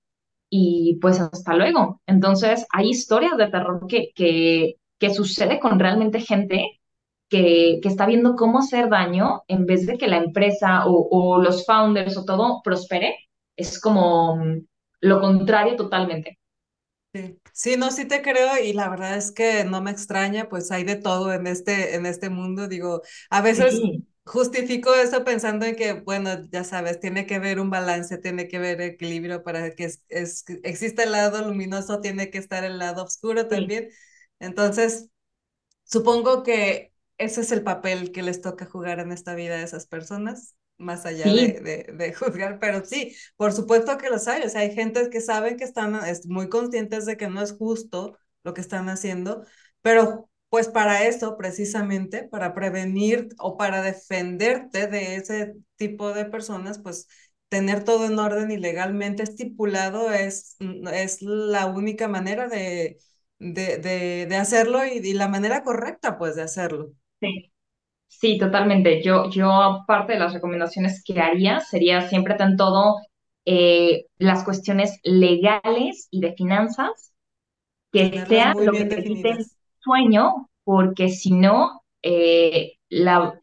[0.49, 2.01] y pues hasta luego.
[2.07, 6.79] Entonces, hay historias de terror que, que, que sucede con realmente gente
[7.29, 11.41] que, que, está viendo cómo hacer daño en vez de que la empresa o, o
[11.41, 13.15] los founders o todo prospere.
[13.61, 14.65] Es como mm,
[15.01, 16.37] lo contrario totalmente.
[17.13, 17.37] Sí.
[17.53, 20.85] sí, no, sí te creo y la verdad es que no me extraña, pues hay
[20.85, 22.67] de todo en este, en este mundo.
[22.69, 27.59] Digo, a veces sí justifico eso pensando en que, bueno, ya sabes, tiene que haber
[27.59, 32.29] un balance, tiene que haber equilibrio para que es, es, exista el lado luminoso, tiene
[32.29, 33.89] que estar el lado oscuro también.
[34.39, 35.09] Entonces,
[35.83, 39.87] supongo que ese es el papel que les toca jugar en esta vida a esas
[39.87, 44.61] personas, más allá de, de, juzgar, pero sí, por supuesto que los hay, o sea,
[44.61, 48.61] hay gente que saben que están muy conscientes de que no es justo lo que
[48.61, 49.45] están haciendo,
[49.81, 56.79] pero pues para eso, precisamente, para prevenir o para defenderte de ese tipo de personas,
[56.79, 57.07] pues
[57.47, 62.97] tener todo en orden y legalmente estipulado es, mm, es la única manera de,
[63.39, 63.77] de,
[64.27, 66.93] de, hacerlo y, la manera correcta, pues, de hacerlo.
[67.19, 67.51] Sí,
[68.11, 69.01] sí, totalmente.
[69.01, 72.97] Yo, yo, aparte de las recomendaciones que haría, sería siempre tan todo
[73.45, 77.13] eh, las cuestiones legales y de finanzas,
[77.91, 79.37] que sea lo que te
[79.79, 83.39] sueño, porque si no, eh, la,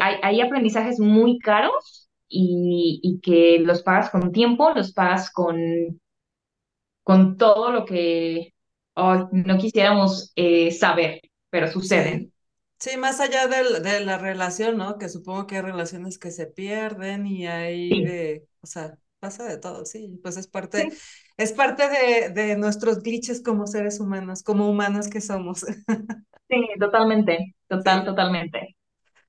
[0.00, 5.56] hay, hay, aprendizajes muy caros y, y, que los pagas con tiempo, los pagas con,
[7.04, 8.52] con todo lo que
[8.96, 12.32] no quisiéramos eh, saber, pero suceden.
[12.80, 12.96] Sí.
[12.96, 14.98] más allá de, de, la relación, ¿no?
[14.98, 19.58] Que supongo que hay relaciones que se pierden y hay de, o sea, pasa de
[19.58, 20.88] todo, sí, pues es parte,
[21.36, 25.64] es parte de, de, nuestros glitches como seres humanos, como humanos que somos.
[26.52, 28.76] Sí, totalmente, total, totalmente.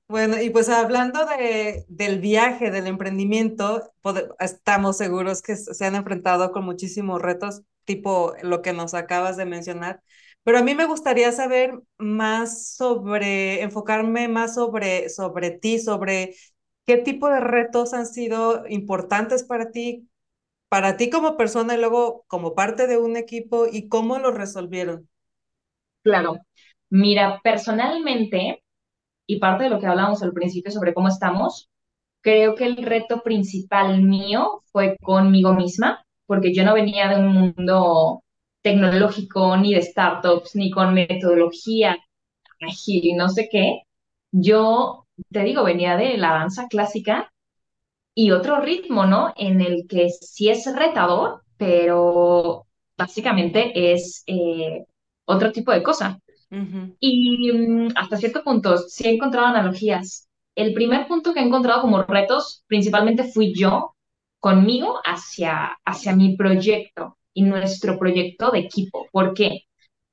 [0.08, 3.92] Bueno, y pues hablando de, del viaje, del emprendimiento,
[4.40, 9.44] estamos seguros que se han enfrentado con muchísimos retos, tipo lo que nos acabas de
[9.44, 10.02] mencionar,
[10.44, 16.34] pero a mí me gustaría saber más sobre, enfocarme más sobre, sobre ti, sobre
[16.86, 20.08] qué tipo de retos han sido importantes para ti,
[20.68, 25.08] para ti como persona y luego como parte de un equipo y cómo lo resolvieron.
[26.02, 26.38] Claro,
[26.90, 28.62] Mira, personalmente,
[29.26, 31.70] y parte de lo que hablábamos al principio sobre cómo estamos,
[32.22, 37.28] creo que el reto principal mío fue conmigo misma, porque yo no venía de un
[37.56, 38.21] mundo
[38.62, 41.98] tecnológico, ni de startups, ni con metodología
[42.60, 43.82] ágil y no sé qué.
[44.32, 47.32] Yo, te digo, venía de la danza clásica
[48.14, 49.32] y otro ritmo, ¿no?
[49.36, 54.84] En el que sí es retador, pero básicamente es eh,
[55.24, 56.18] otro tipo de cosa.
[57.00, 60.28] Y mm, hasta cierto punto sí he encontrado analogías.
[60.54, 63.94] El primer punto que he encontrado como retos principalmente fui yo
[64.38, 67.16] conmigo hacia, hacia mi proyecto.
[67.34, 69.06] Y nuestro proyecto de equipo.
[69.12, 69.62] ¿Por qué?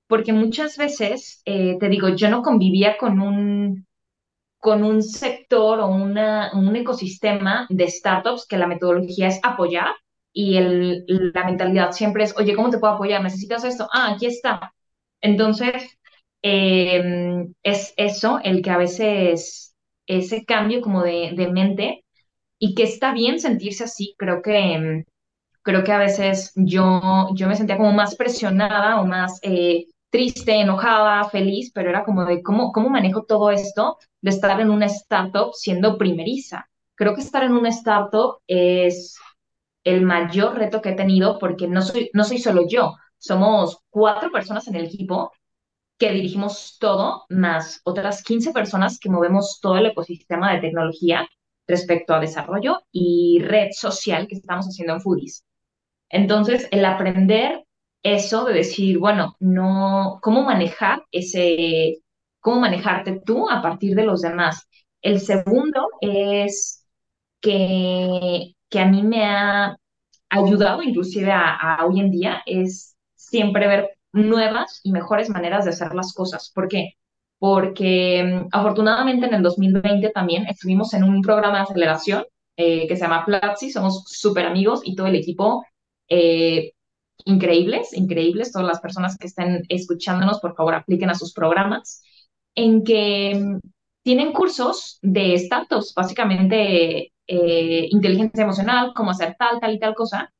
[0.07, 3.87] Porque muchas veces, eh, te digo, yo no convivía con un,
[4.59, 9.93] con un sector o una, un ecosistema de startups que la metodología es apoyar
[10.33, 13.23] y el, la mentalidad siempre es, oye, ¿cómo te puedo apoyar?
[13.23, 13.87] ¿Necesitas esto?
[13.93, 14.73] Ah, aquí está.
[15.21, 15.97] Entonces,
[16.41, 19.75] eh, es eso el que a veces
[20.07, 22.05] ese cambio como de, de, mente
[22.59, 25.05] y que está bien sentirse así, creo que,
[25.69, 30.59] creo que a veces yo, yo me sentía como más presionada o más eh, triste,
[30.59, 34.87] enojada, feliz, pero era como de cómo, cómo manejo todo esto de estar en una
[34.87, 36.67] startup siendo primeriza.
[36.95, 39.15] Creo que estar en una startup es
[39.83, 44.31] el mayor reto que he tenido porque no soy, no soy solo yo, somos cuatro
[44.31, 45.31] personas en el equipo
[45.99, 51.27] que dirigimos todo, más otras 15 personas que movemos todo el ecosistema de tecnología
[51.67, 55.43] respecto a desarrollo y red social que estamos haciendo en Foodies.
[56.09, 57.63] Entonces, el aprender
[58.03, 61.97] eso de decir, bueno, no, cómo manejar ese,
[62.39, 64.67] cómo manejarte tú a partir de los demás.
[65.01, 66.85] El segundo es
[67.41, 69.77] que, que a mí me ha
[70.29, 75.93] ayudado inclusive a, hoy en día es siempre ver nuevas y mejores maneras de hacer
[75.93, 76.51] las cosas.
[76.53, 76.93] ¿Por qué?
[77.37, 82.25] Porque mm, afortunadamente en el 2020 también estuvimos en un programa de aceleración
[82.57, 85.63] eh, que se llama Platzi, somos súper amigos y todo el equipo
[86.09, 86.73] eh,
[87.25, 92.01] increíbles, increíbles, todas las personas que estén escuchándonos, por favor apliquen a sus programas,
[92.55, 93.59] en que mm,
[94.03, 100.31] tienen cursos de startups, básicamente eh, inteligencia emocional, cómo hacer tal, tal y tal cosa,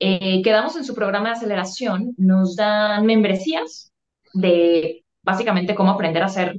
[0.00, 3.92] eh, quedamos en su programa de aceleración, nos dan membresías
[4.32, 6.56] de básicamente cómo aprender a hacer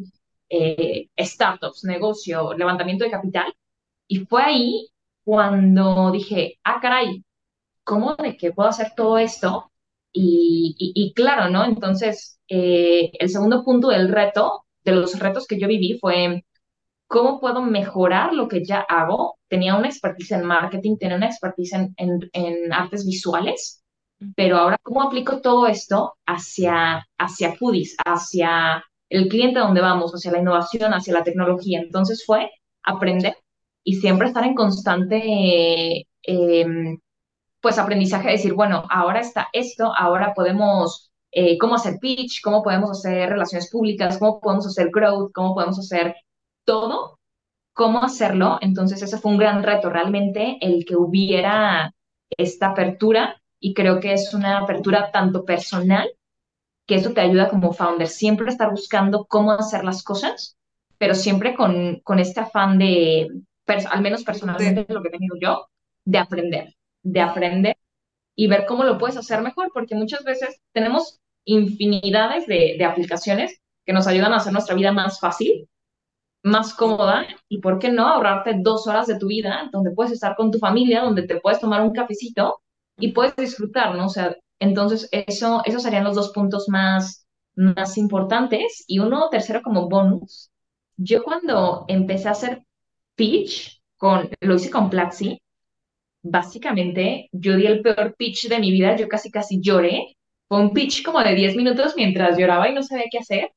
[0.49, 3.53] eh, startups, negocio, levantamiento de capital.
[4.07, 4.87] Y fue ahí
[5.23, 7.23] cuando dije, ah, caray,
[7.85, 9.71] ¿cómo de qué puedo hacer todo esto?
[10.13, 11.65] Y, y, y claro, ¿no?
[11.65, 16.45] Entonces, eh, el segundo punto del reto, de los retos que yo viví, fue
[17.07, 19.37] cómo puedo mejorar lo que ya hago.
[19.47, 23.83] Tenía una expertise en marketing, tenía una expertise en, en, en artes visuales,
[24.35, 30.11] pero ahora cómo aplico todo esto hacia, hacia foodies, hacia el cliente a donde vamos,
[30.13, 31.79] hacia la innovación, hacia la tecnología.
[31.81, 32.49] Entonces fue
[32.83, 33.35] aprender
[33.83, 36.65] y siempre estar en constante, eh,
[37.69, 42.91] pues, aprendizaje, decir, bueno, ahora está esto, ahora podemos, eh, cómo hacer pitch, cómo podemos
[42.91, 46.15] hacer relaciones públicas, cómo podemos hacer growth, cómo podemos hacer
[46.65, 47.19] todo
[47.75, 48.57] cómo hacerlo.
[48.61, 51.93] Entonces, ese fue un gran reto, realmente, el que hubiera
[52.37, 56.09] esta apertura y creo que es una apertura tanto personal,
[56.87, 60.57] que eso te ayuda como founder, siempre estar buscando cómo hacer las cosas,
[60.97, 63.27] pero siempre con, con este afán de,
[63.89, 65.67] al menos personalmente, lo que he tenido yo,
[66.05, 66.75] de aprender,
[67.05, 67.77] de aprender
[68.35, 73.61] y ver cómo lo puedes hacer mejor, porque muchas veces tenemos infinidades de, de aplicaciones
[73.85, 75.69] que nos ayudan a hacer nuestra vida más fácil,
[76.43, 80.35] más cómoda y, ¿por qué no?, ahorrarte dos horas de tu vida donde puedes estar
[80.35, 82.61] con tu familia, donde te puedes tomar un cafecito
[82.97, 84.07] y puedes disfrutar, ¿no?
[84.07, 88.83] O sea, entonces eso, esos serían los dos puntos más, más importantes.
[88.87, 90.51] Y uno tercero como bonus.
[90.97, 92.63] Yo cuando empecé a hacer
[93.15, 95.39] pitch, con, lo hice con Platzi,
[96.25, 100.17] básicamente yo di el peor pitch de mi vida, yo casi casi lloré.
[100.47, 103.51] Fue un pitch como de 10 minutos mientras lloraba y no sabía qué hacer.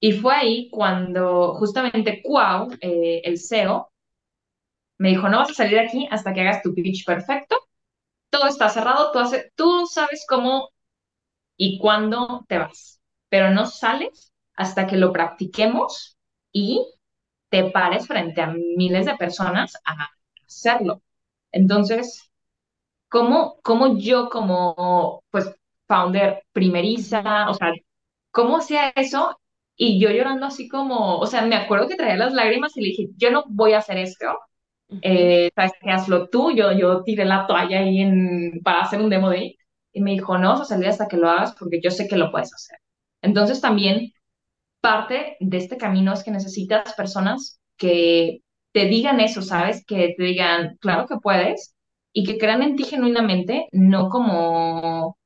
[0.00, 3.90] Y fue ahí cuando justamente Cuau, eh, el CEO,
[4.98, 7.56] me dijo, no vas a salir de aquí hasta que hagas tu pitch perfecto.
[8.30, 10.70] Todo está cerrado, tú, hace, tú sabes cómo
[11.56, 16.18] y cuándo te vas, pero no sales hasta que lo practiquemos
[16.52, 16.86] y
[17.50, 20.10] te pares frente a miles de personas a
[20.46, 21.02] hacerlo.
[21.52, 22.30] Entonces,
[23.08, 25.54] ¿cómo, cómo yo como, pues,
[25.88, 27.72] founder primeriza, o sea,
[28.30, 29.38] cómo hacía eso
[29.76, 32.88] y yo llorando así como, o sea, me acuerdo que traía las lágrimas y le
[32.88, 34.26] dije, yo no voy a hacer esto,
[35.02, 39.10] eh, sabes que hazlo tú, yo, yo tiré la toalla ahí en, para hacer un
[39.10, 39.56] demo de ahí.
[39.92, 42.16] Y me dijo, no vas a salir hasta que lo hagas porque yo sé que
[42.16, 42.78] lo puedes hacer.
[43.22, 44.12] Entonces también
[44.80, 48.40] parte de este camino es que necesitas personas que
[48.72, 49.84] te digan eso, ¿sabes?
[49.86, 51.74] Que te digan, claro que puedes
[52.12, 55.16] y que crean en ti genuinamente, no como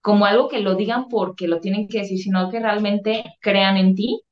[0.00, 3.94] como algo que lo digan porque lo tienen que decir, sino que realmente crean en
[3.94, 4.22] ti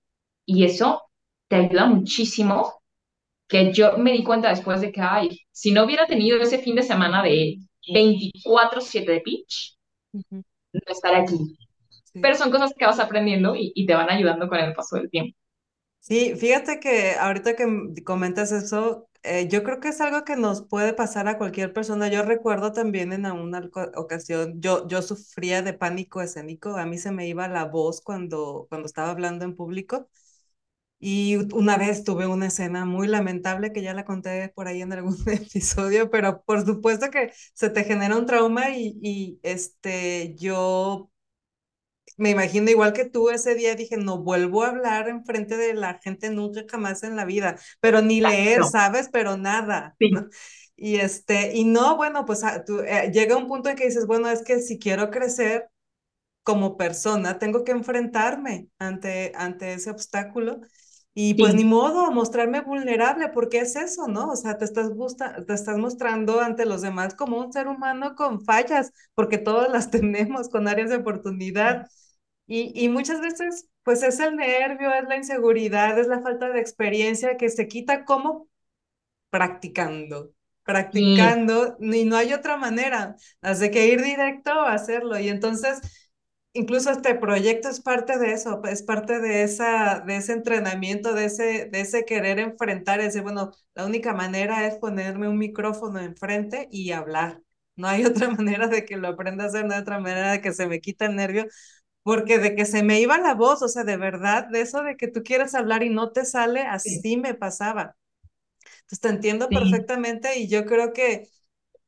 [0.47, 1.03] y eso
[1.49, 2.75] te ayuda muchísimo.
[3.49, 6.77] Que yo me di cuenta después de que, ay, si no hubiera tenido ese fin
[6.77, 7.59] de semana de
[7.93, 9.77] 24-7 de pitch,
[10.73, 11.59] no estaría aquí.
[12.21, 15.11] Pero son cosas que vas aprendiendo y, y te van ayudando con el paso del
[15.11, 15.37] tiempo.
[16.07, 17.67] Sí, fíjate que ahorita que
[18.05, 22.09] comentas eso, eh, yo creo que es algo que nos puede pasar a cualquier persona.
[22.09, 27.11] Yo recuerdo también en una ocasión, yo, yo sufría de pánico escénico, a mí se
[27.11, 30.09] me iba la voz cuando, cuando estaba hablando en público.
[31.01, 34.93] Y una vez tuve una escena muy lamentable que ya la conté por ahí en
[34.93, 41.11] algún episodio, pero por supuesto que se te genera un trauma y, y este, yo
[42.17, 45.75] me imagino igual que tú ese día dije, no vuelvo a hablar en frente de
[45.75, 49.09] la gente nunca jamás en la vida, pero ni leer, ¿sabes?
[49.12, 49.97] Pero nada.
[50.77, 54.07] Y este, y no, bueno, pues ah, tú, eh, llega un punto en que dices,
[54.07, 55.69] bueno, es que si quiero crecer
[56.43, 60.61] como persona, tengo que enfrentarme ante, ante ese obstáculo.
[61.17, 64.31] Y pues ni modo, mostrarme vulnerable, porque es eso, ¿no?
[64.31, 64.91] O sea, te estás,
[65.47, 69.91] te estás mostrando ante los demás como un ser humano con fallas, porque todas las
[69.93, 71.87] tenemos, con áreas de oportunidad.
[72.47, 76.61] Y, y muchas veces, pues es el nervio, es la inseguridad, es la falta de
[76.61, 78.49] experiencia que se quita como
[79.31, 80.33] practicando,
[80.65, 85.19] practicando, y no hay otra manera, hace que ir directo a hacerlo.
[85.19, 85.81] Y entonces,
[86.53, 91.27] incluso este proyecto es parte de eso, es parte de, esa, de ese entrenamiento, de
[91.27, 96.69] ese, de ese querer enfrentar, ese, bueno, la única manera es ponerme un micrófono enfrente
[96.71, 97.41] y hablar.
[97.77, 100.41] No hay otra manera de que lo aprenda a hacer, no hay otra manera de
[100.41, 101.47] que se me quita el nervio,
[102.05, 104.97] porque de que se me iba la voz, o sea, de verdad, de eso de
[104.97, 107.97] que tú quieres hablar y no te sale, así me pasaba.
[108.83, 111.29] Entonces te entiendo perfectamente y yo creo que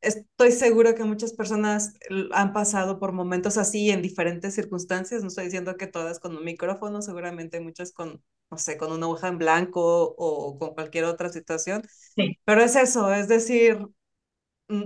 [0.01, 1.95] estoy seguro que muchas personas
[2.33, 5.23] han pasado por momentos así en diferentes circunstancias.
[5.23, 9.09] No estoy diciendo que todas con un micrófono, seguramente muchas con, no sé, con una
[9.09, 11.83] hoja en blanco o, con cualquier otra situación.
[12.17, 12.39] Sí.
[12.45, 13.79] Pero es eso, es decir,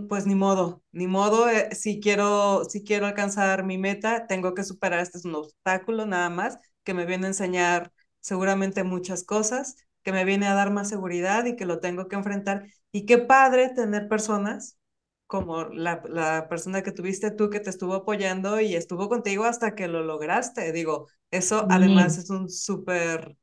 [0.09, 4.65] pues ni modo, ni modo, eh, si quiero, si quiero alcanzar mi meta, tengo que
[4.65, 9.77] superar, este es un obstáculo nada más, que me viene a enseñar seguramente muchas cosas,
[10.03, 12.67] que me viene a dar más seguridad y que lo tengo que enfrentar.
[12.93, 14.79] Y qué padre tener personas
[15.27, 19.75] como la, la persona que tuviste tú que te estuvo apoyando y estuvo contigo hasta
[19.75, 20.73] que lo lograste.
[20.73, 23.37] Digo, eso además es un súper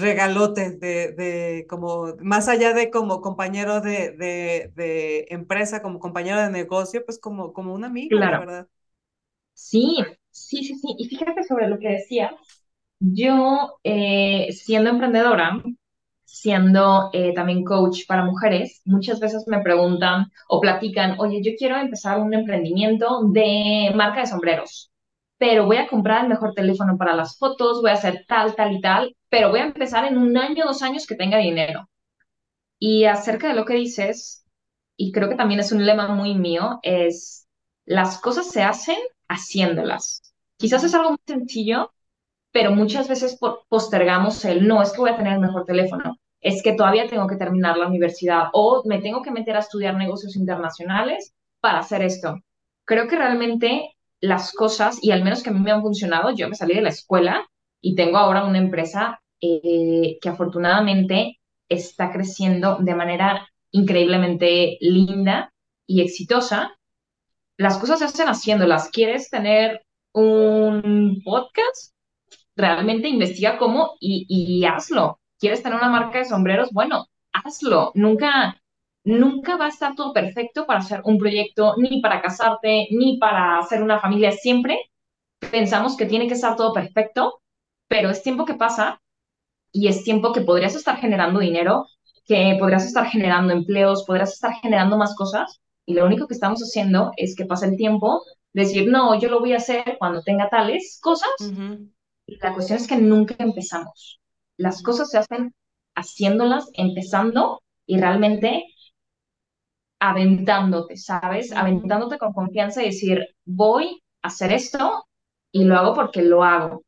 [0.00, 6.40] regalote de, de, como, más allá de como compañero de, de, de, empresa, como compañero
[6.40, 8.68] de negocio, pues como, como un amigo, la verdad.
[9.54, 9.96] Sí,
[10.30, 10.94] sí, sí, sí.
[10.98, 12.34] Y fíjate sobre lo que decía,
[13.00, 15.62] yo eh, siendo emprendedora,
[16.24, 21.76] siendo eh, también coach para mujeres, muchas veces me preguntan o platican, oye, yo quiero
[21.76, 24.92] empezar un emprendimiento de marca de sombreros
[25.42, 28.74] pero voy a comprar el mejor teléfono para las fotos, voy a hacer tal, tal
[28.76, 31.88] y tal, pero voy a empezar en un año, dos años que tenga dinero.
[32.78, 34.44] Y acerca de lo que dices,
[34.94, 37.48] y creo que también es un lema muy mío, es
[37.86, 40.20] las cosas se hacen haciéndolas.
[40.58, 41.94] Quizás es algo muy sencillo,
[42.52, 43.38] pero muchas veces
[43.70, 47.26] postergamos el no, es que voy a tener el mejor teléfono, es que todavía tengo
[47.26, 52.02] que terminar la universidad o me tengo que meter a estudiar negocios internacionales para hacer
[52.02, 52.38] esto.
[52.84, 56.50] Creo que realmente las cosas, y al menos que a mí me han funcionado, yo
[56.50, 57.48] me salí de la escuela
[57.80, 65.52] y tengo ahora una empresa eh, que afortunadamente está creciendo de manera increíblemente linda
[65.86, 66.78] y exitosa.
[67.56, 68.90] Las cosas se hacen haciéndolas.
[68.90, 69.82] ¿Quieres tener
[70.12, 71.94] un podcast?
[72.56, 75.18] Realmente investiga cómo y, y hazlo.
[75.38, 76.70] ¿Quieres tener una marca de sombreros?
[76.72, 77.90] Bueno, hazlo.
[77.94, 78.60] Nunca,
[79.04, 83.58] nunca va a estar todo perfecto para hacer un proyecto, ni para casarte, ni para
[83.58, 84.32] hacer una familia.
[84.32, 84.78] Siempre
[85.50, 87.40] pensamos que tiene que estar todo perfecto,
[87.88, 89.00] pero es tiempo que pasa
[89.72, 91.86] y es tiempo que podrías estar generando dinero,
[92.26, 96.60] que podrías estar generando empleos, podrías estar generando más cosas y lo único que estamos
[96.60, 100.48] haciendo es que pasa el tiempo, decir, no, yo lo voy a hacer cuando tenga
[100.48, 101.54] tales cosas.
[102.26, 104.20] Y la cuestión es que nunca empezamos.
[104.56, 105.54] Las cosas se hacen
[105.94, 108.64] haciéndolas, empezando y realmente
[110.00, 111.52] aventándote, ¿sabes?
[111.52, 115.06] Aventándote con confianza y decir, voy a hacer esto
[115.52, 116.84] y lo hago porque lo hago.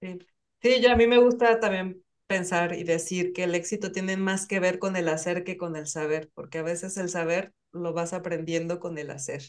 [0.00, 0.18] Sí,
[0.62, 4.46] sí yo a mí me gusta también pensar y decir que el éxito tiene más
[4.46, 7.92] que ver con el hacer que con el saber, porque a veces el saber lo
[7.92, 9.42] vas aprendiendo con el hacer.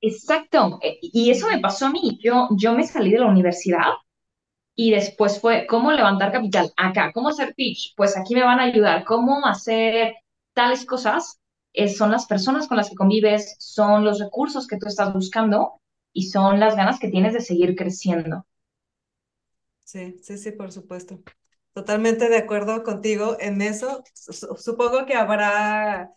[0.00, 2.18] Exacto, e, y eso me pasó a mí.
[2.22, 3.92] Yo, yo me salí de la universidad
[4.74, 8.64] y después fue cómo levantar capital acá, cómo hacer pitch, pues aquí me van a
[8.64, 10.14] ayudar, cómo hacer
[10.54, 11.38] tales cosas
[11.96, 15.80] son las personas con las que convives, son los recursos que tú estás buscando
[16.12, 18.44] y son las ganas que tienes de seguir creciendo.
[19.84, 21.20] Sí, sí, sí, por supuesto.
[21.74, 24.02] Totalmente de acuerdo contigo en eso.
[24.58, 26.10] Supongo que habrá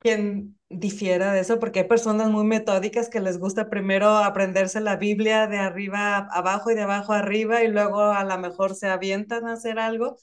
[0.00, 4.96] quien difiera de eso, porque hay personas muy metódicas que les gusta primero aprenderse la
[4.96, 9.46] Biblia de arriba abajo y de abajo arriba y luego a lo mejor se avientan
[9.48, 10.18] a hacer algo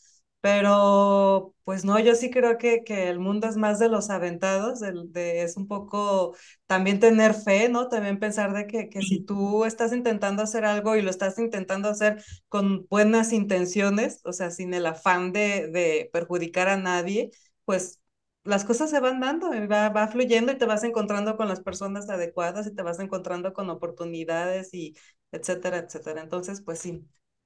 [0.45, 4.79] Pero, pues no, yo sí creo que, que el mundo es más de los aventados,
[4.79, 6.35] de, de- es un poco
[6.67, 7.89] también tener fe, ¿no?
[7.89, 11.89] También pensar de que, que si tú estás intentando hacer algo y lo estás intentando
[11.89, 17.31] hacer con buenas intenciones, o sea, sin el afán de, de perjudicar a nadie,
[17.65, 17.99] pues
[18.43, 22.07] las cosas se van dando, va, va fluyendo y te vas encontrando con las personas
[22.09, 24.95] adecuadas y te vas encontrando con oportunidades y
[25.31, 26.21] etcétera, etcétera.
[26.21, 27.03] Entonces, pues sí.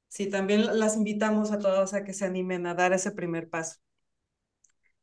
[0.10, 3.78] Sí, también las invitamos a todos a que se animen a dar ese primer paso.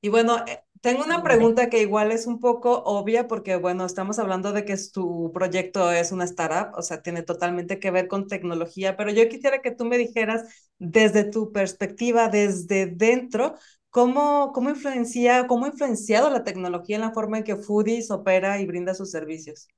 [0.01, 4.19] Y bueno, eh, tengo una pregunta que igual es un poco obvia porque, bueno, estamos
[4.19, 8.29] hablando de que tu proyecto es una startup, o sea, tiene totalmente que ver con
[8.29, 13.55] tecnología, pero yo quisiera que tú me dijeras desde tu perspectiva, desde dentro,
[13.91, 18.61] cómo, cómo influencia, cómo ha influenciado la tecnología en la forma en que Foodies opera
[18.61, 19.69] y brinda sus servicios.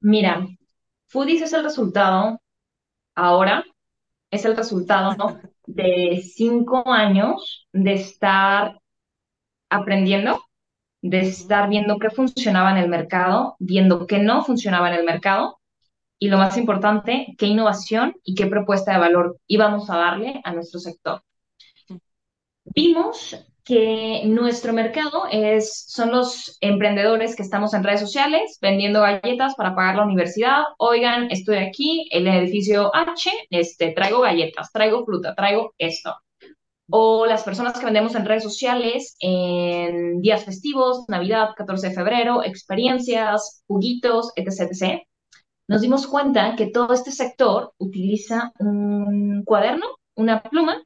[0.00, 0.46] Mira,
[1.06, 2.40] Foodies es el resultado
[3.14, 3.64] ahora
[4.30, 8.80] es el resultado de cinco años de estar
[9.70, 10.40] aprendiendo,
[11.02, 15.60] de estar viendo qué funcionaba en el mercado, viendo qué no funcionaba en el mercado
[16.18, 20.52] y lo más importante, qué innovación y qué propuesta de valor íbamos a darle a
[20.52, 21.22] nuestro sector.
[22.64, 23.36] Vimos
[23.68, 29.74] que nuestro mercado es, son los emprendedores que estamos en redes sociales vendiendo galletas para
[29.74, 30.62] pagar la universidad.
[30.78, 36.16] Oigan, estoy aquí el edificio H, este, traigo galletas, traigo fruta, traigo esto.
[36.88, 42.42] O las personas que vendemos en redes sociales en días festivos, Navidad, 14 de febrero,
[42.42, 45.02] experiencias, juguitos, etc, etc.
[45.68, 50.82] Nos dimos cuenta que todo este sector utiliza un cuaderno, una pluma,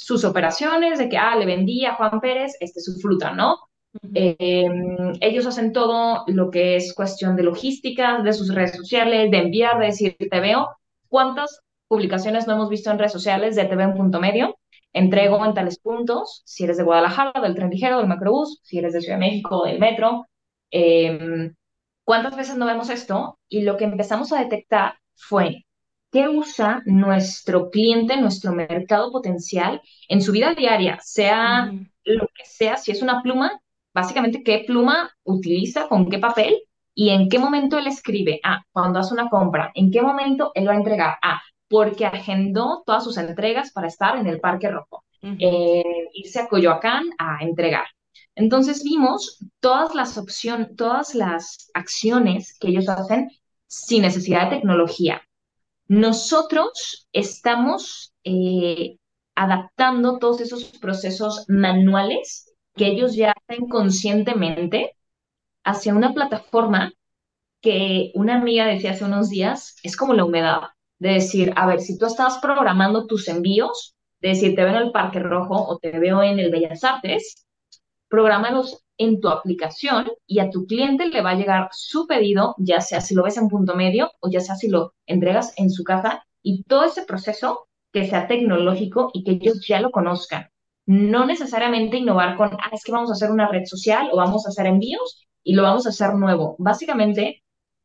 [0.00, 3.58] sus operaciones, de que, ah, le vendí a Juan Pérez este, su fruta, ¿no?
[4.14, 4.66] Eh,
[5.20, 9.78] ellos hacen todo lo que es cuestión de logística, de sus redes sociales, de enviar,
[9.78, 10.68] de decir, te veo.
[11.08, 14.56] ¿Cuántas publicaciones no hemos visto en redes sociales de TV en punto medio?
[14.92, 18.94] Entrego en tales puntos, si eres de Guadalajara, del tren ligero, del macrobús, si eres
[18.94, 20.26] de Ciudad de México, del metro.
[20.70, 21.52] Eh,
[22.04, 23.38] ¿Cuántas veces no vemos esto?
[23.48, 25.66] Y lo que empezamos a detectar fue
[26.10, 31.72] qué usa nuestro cliente, nuestro mercado potencial en su vida diaria, sea
[32.04, 33.60] lo que sea, si es una pluma,
[33.94, 36.56] básicamente qué pluma utiliza, con qué papel
[36.94, 38.40] y en qué momento él escribe.
[38.42, 41.16] Ah, cuando hace una compra, en qué momento él va a entregar.
[41.22, 45.84] Ah, porque agendó todas sus entregas para estar en el Parque Rojo, eh,
[46.14, 47.86] irse a Coyoacán a entregar.
[48.34, 53.30] Entonces vimos todas las opciones, todas las acciones que ellos hacen
[53.68, 55.22] sin necesidad de tecnología.
[55.90, 58.98] Nosotros estamos eh,
[59.34, 64.94] adaptando todos esos procesos manuales que ellos ya hacen conscientemente
[65.64, 66.92] hacia una plataforma
[67.60, 70.60] que una amiga decía hace unos días, es como la humedad,
[71.00, 74.82] de decir, a ver, si tú estás programando tus envíos, de decir, te veo en
[74.86, 77.48] el Parque Rojo o te veo en el Bellas Artes,
[78.06, 82.82] prográmalos en tu aplicación y a tu cliente le va a llegar su pedido, ya
[82.82, 85.84] sea si lo ves en punto medio o ya sea si lo entregas en su
[85.84, 90.50] casa y todo ese proceso que sea tecnológico y que ellos ya lo conozcan.
[90.84, 94.44] No necesariamente innovar con, ah, es que vamos a hacer una red social o vamos
[94.44, 96.56] a hacer envíos y lo vamos a hacer nuevo.
[96.58, 97.42] Básicamente,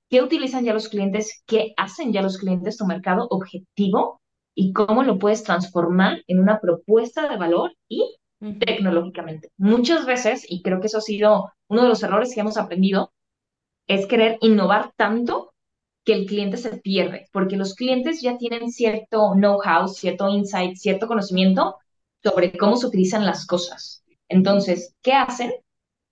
[0.10, 1.44] ¿qué utilizan ya los clientes?
[1.48, 4.22] ¿Qué hacen ya los clientes tu mercado objetivo?
[4.54, 8.18] ¿Y cómo lo puedes transformar en una propuesta de valor y
[8.60, 9.50] tecnológicamente.
[9.58, 13.12] Muchas veces, y creo que eso ha sido uno de los errores que hemos aprendido,
[13.88, 15.54] es querer innovar tanto
[16.04, 21.08] que el cliente se pierde, porque los clientes ya tienen cierto know-how, cierto insight, cierto
[21.08, 21.78] conocimiento
[22.24, 24.04] sobre cómo se utilizan las cosas.
[24.30, 25.52] Entonces, ¿qué hacen?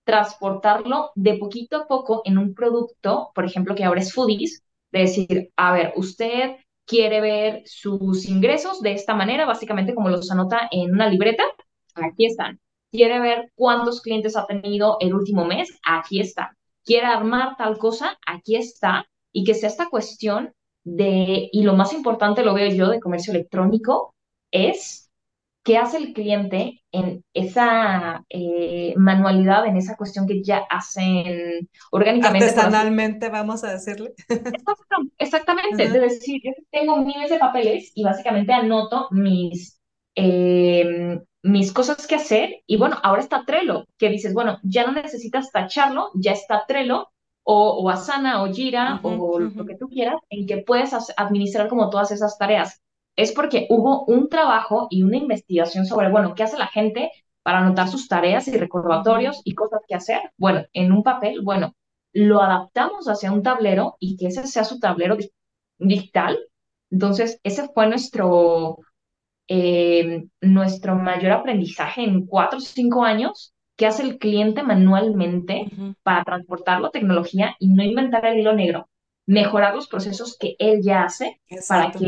[0.04, 4.62] Transportarlo de poquito a poco en un producto, por ejemplo, que ahora es Foodies,
[4.92, 6.56] de decir, a ver, usted
[6.86, 11.44] quiere ver sus ingresos de esta manera, básicamente como los anota en una libreta,
[11.94, 12.60] aquí están.
[12.90, 16.56] Quiere ver cuántos clientes ha tenido el último mes, aquí está.
[16.84, 19.06] Quiere armar tal cosa, aquí está.
[19.32, 20.52] Y que sea esta cuestión
[20.84, 24.14] de, y lo más importante lo veo yo de comercio electrónico,
[24.50, 25.10] es
[25.64, 32.50] qué hace el cliente en esa eh, manualidad, en esa cuestión que ya hacen orgánicamente,
[32.50, 34.12] Artesanalmente, vamos a decirle.
[35.18, 39.80] Exactamente, de Ajá, decir, yo tengo miles de papeles y básicamente anoto mis,
[40.14, 44.92] eh, mis cosas que hacer y bueno, ahora está Trello, que dices, bueno, ya no
[44.92, 47.08] necesitas tacharlo, ya está Trello
[47.42, 51.90] o, o Asana o Jira o lo que tú quieras en que puedes administrar como
[51.90, 52.80] todas esas tareas.
[53.16, 57.10] Es porque hubo un trabajo y una investigación sobre, bueno, ¿qué hace la gente
[57.42, 60.20] para anotar sus tareas y recordatorios y cosas que hacer?
[60.36, 61.74] Bueno, en un papel, bueno
[62.12, 65.30] lo adaptamos hacia un tablero y que ese sea su tablero di-
[65.78, 66.38] digital.
[66.90, 68.78] Entonces, ese fue nuestro,
[69.48, 75.66] eh, nuestro mayor aprendizaje en cuatro o cinco años, que hace el cliente manualmente
[76.02, 78.88] para transportar la tecnología y no inventar el hilo negro,
[79.26, 82.06] mejorar los procesos que él ya hace para que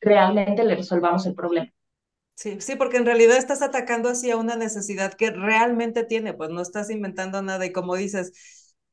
[0.00, 1.70] realmente le resolvamos el problema.
[2.34, 6.48] Sí, sí, porque en realidad estás atacando así a una necesidad que realmente tiene, pues
[6.50, 8.32] no estás inventando nada y como dices,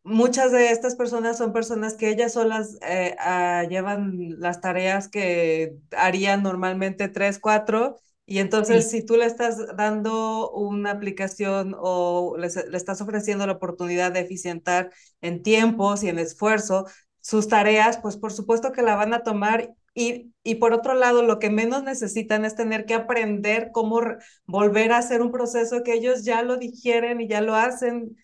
[0.07, 5.75] muchas de estas personas son personas que ellas solas eh, ah, llevan las tareas que
[5.91, 12.49] harían normalmente tres, cuatro, y entonces si tú le estás dando una aplicación o le,
[12.69, 14.91] le estás ofreciendo la oportunidad de eficientar
[15.21, 16.85] en tiempos y en esfuerzo
[17.21, 21.23] sus tareas, pues por supuesto que la van a tomar y, y, por otro lado,
[21.23, 23.99] lo que menos necesitan es tener que aprender cómo
[24.45, 28.15] volver a hacer un proceso que ellos ya lo digieren y ya lo hacen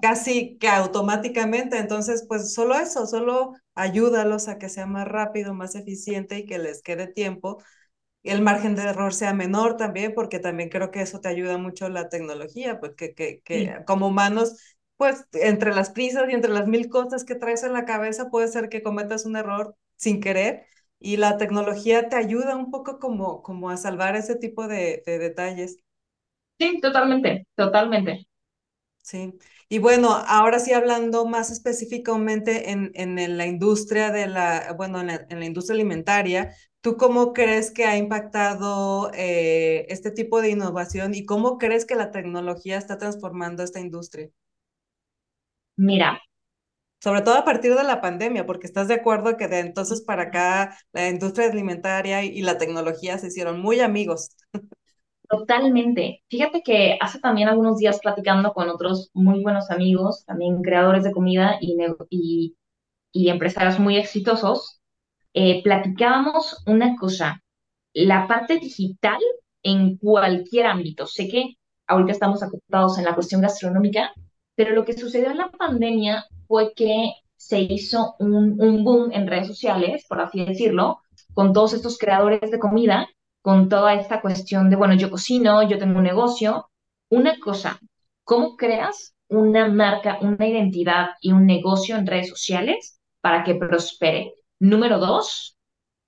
[0.00, 1.78] casi que automáticamente.
[1.78, 6.58] Entonces, pues solo eso, solo ayúdalos a que sea más rápido, más eficiente y que
[6.58, 7.62] les quede tiempo.
[8.22, 11.88] El margen de error sea menor también, porque también creo que eso te ayuda mucho
[11.88, 14.56] la tecnología, pues que, que, como humanos
[14.96, 18.48] pues entre las prisas y entre las mil cosas que traes en la cabeza, puede
[18.48, 20.66] ser que cometas un error sin querer
[21.00, 25.18] y la tecnología te ayuda un poco como, como a salvar ese tipo de, de
[25.18, 25.78] detalles.
[26.58, 28.26] Sí, totalmente, totalmente.
[29.06, 29.38] Sí,
[29.68, 35.06] y bueno, ahora sí hablando más específicamente en, en la industria de la, bueno, en
[35.06, 41.24] la, industria alimentaria, ¿tú cómo crees que ha impactado eh, este tipo de innovación y
[41.24, 44.28] cómo crees que la tecnología está transformando esta industria?
[45.76, 46.20] Mira,
[47.00, 50.24] sobre todo a partir de la pandemia, porque estás de acuerdo que de entonces para
[50.24, 54.30] acá la industria alimentaria y, la tecnología se hicieron muy amigos.
[55.28, 56.22] Totalmente.
[56.28, 61.10] Fíjate que hace también algunos días platicando con otros muy buenos amigos, también creadores de
[61.12, 61.76] comida y,
[62.10, 62.56] y,
[63.12, 64.80] y empresarios muy exitosos,
[65.34, 67.42] eh, platicábamos una cosa,
[67.94, 69.20] la parte digital
[69.62, 71.06] en cualquier ámbito.
[71.06, 71.54] Sé que
[71.88, 74.12] ahorita estamos acotados en la cuestión gastronómica,
[74.56, 79.26] pero lo que sucedió en la pandemia fue que se hizo un, un boom en
[79.26, 81.00] redes sociales, por así decirlo,
[81.34, 83.08] con todos estos creadores de comida,
[83.46, 86.68] con toda esta cuestión de, bueno, yo cocino, yo tengo un negocio.
[87.10, 87.78] Una cosa,
[88.24, 94.34] ¿cómo creas una marca, una identidad y un negocio en redes sociales para que prospere?
[94.58, 95.56] Número dos,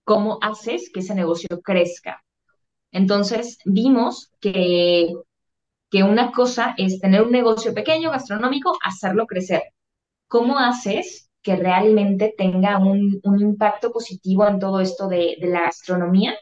[0.02, 2.24] ¿cómo haces que ese negocio crezca?
[2.90, 5.12] Entonces, vimos que
[5.90, 9.62] que una cosa es tener un negocio pequeño, gastronómico, hacerlo crecer.
[10.26, 16.36] ¿Cómo haces que realmente tenga un, impacto positivo en todo esto de, la gastronomía?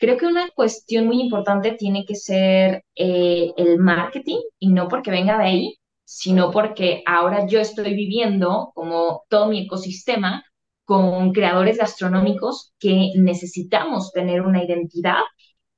[0.00, 5.10] Creo que una cuestión muy importante tiene que ser eh, el marketing y no porque
[5.10, 5.74] venga de ahí,
[6.04, 10.42] sino porque ahora yo estoy viviendo como todo mi ecosistema
[10.86, 15.20] con creadores gastronómicos que necesitamos tener una identidad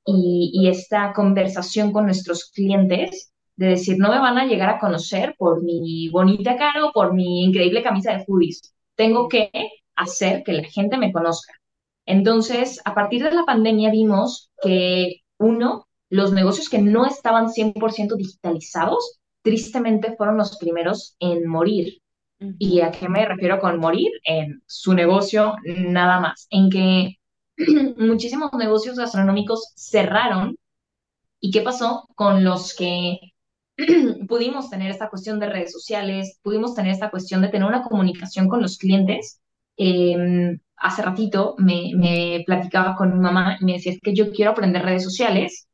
[0.07, 5.35] y, esta conversación con nuestros clientes de decir, no me van a llegar a conocer
[5.39, 8.73] por mi bonita cara o por mi increíble camisa de hoodies.
[8.95, 9.51] Tengo que
[9.97, 11.55] hacer que la gente me conozca.
[12.07, 18.17] Entonces, a partir de la pandemia vimos que, uno, los negocios que no estaban 100%
[18.17, 22.03] digitalizados, tristemente fueron los primeros en morir.
[22.59, 24.11] ¿Y a qué me refiero con morir?
[24.25, 26.47] En su negocio, nada más.
[26.51, 27.19] En que
[27.97, 30.57] muchísimos negocios gastronómicos cerraron.
[31.41, 33.19] ¿Y qué pasó con los que
[34.29, 38.49] pudimos tener esta cuestión de redes sociales, pudimos tener esta cuestión de tener una comunicación
[38.49, 39.41] con los clientes?
[39.77, 44.51] Em, hace ratito me, platicaba con mi mamá y me decía, es que yo quiero
[44.51, 45.69] aprender redes sociales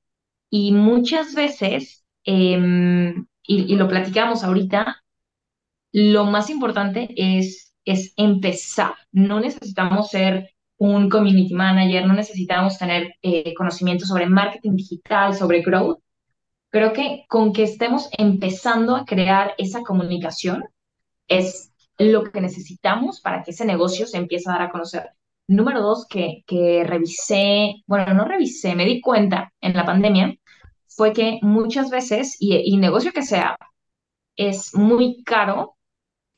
[0.50, 2.54] y muchas veces, y,
[3.42, 5.02] y, lo platicamos ahorita,
[5.92, 8.94] lo más importante es, es empezar.
[9.12, 15.62] No necesitamos ser un community manager, no necesitamos tener eh, conocimiento sobre marketing digital, sobre
[15.62, 15.98] growth.
[16.70, 20.64] Creo que con que estemos empezando a crear esa comunicación
[21.28, 21.67] es
[21.98, 25.10] lo que necesitamos para que ese negocio se empiece a dar a conocer.
[25.48, 30.34] Número dos, que, que revisé, bueno, no revisé, me di cuenta en la pandemia,
[30.86, 33.56] fue que muchas veces, y, y negocio que sea,
[34.36, 35.76] es muy caro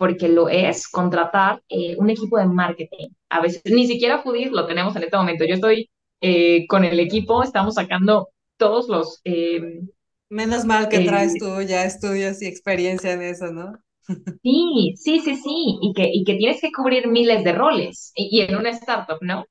[0.01, 3.09] porque lo es contratar eh, un equipo de marketing.
[3.29, 5.45] A veces ni siquiera foodies lo tenemos en este momento.
[5.45, 5.91] Yo estoy
[6.23, 9.21] eh, con el equipo, estamos sacando todos los...
[9.25, 9.89] Em,
[10.31, 13.79] Menos mal que traes eh, tú ya estudios y experiencia en eso, ¿no?
[14.43, 18.41] Sí, sí, sí, sí, y que, y que tienes que cubrir miles de roles y,
[18.41, 19.45] en una startup, ¿no?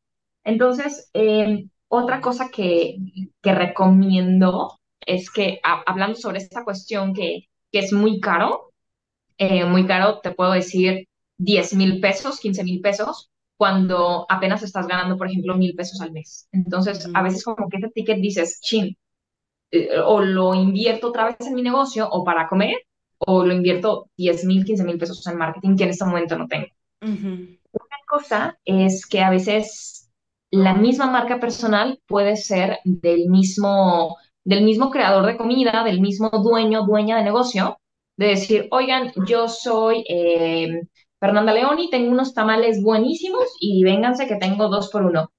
[0.43, 2.97] Entonces, em, otra cosa que,
[3.41, 8.71] que recomiendo es que, hablando sobre esta cuestión que, que es muy caro,
[9.37, 11.07] eh, muy caro, te puedo decir
[11.37, 16.11] 10 mil pesos, 15 mil pesos, cuando apenas estás ganando, por ejemplo, mil pesos al
[16.11, 16.47] mes.
[16.51, 18.97] Entonces, a veces como que ese ticket dices, chin,
[19.71, 22.75] eh, o lo invierto otra vez en mi negocio o para comer,
[23.19, 26.47] o lo invierto 10 mil, 15 mil pesos en marketing que en este momento no
[26.47, 26.67] tengo.
[27.73, 30.09] Una cosa es que a veces
[30.51, 36.29] la misma marca personal puede ser del mismo, del mismo creador de comida, del mismo
[36.29, 37.79] dueño, dueña de negocio,
[38.17, 40.81] de decir, oigan, yo soy eh,
[41.19, 45.31] Fernanda León y tengo unos tamales buenísimos y vénganse que tengo dos por uno.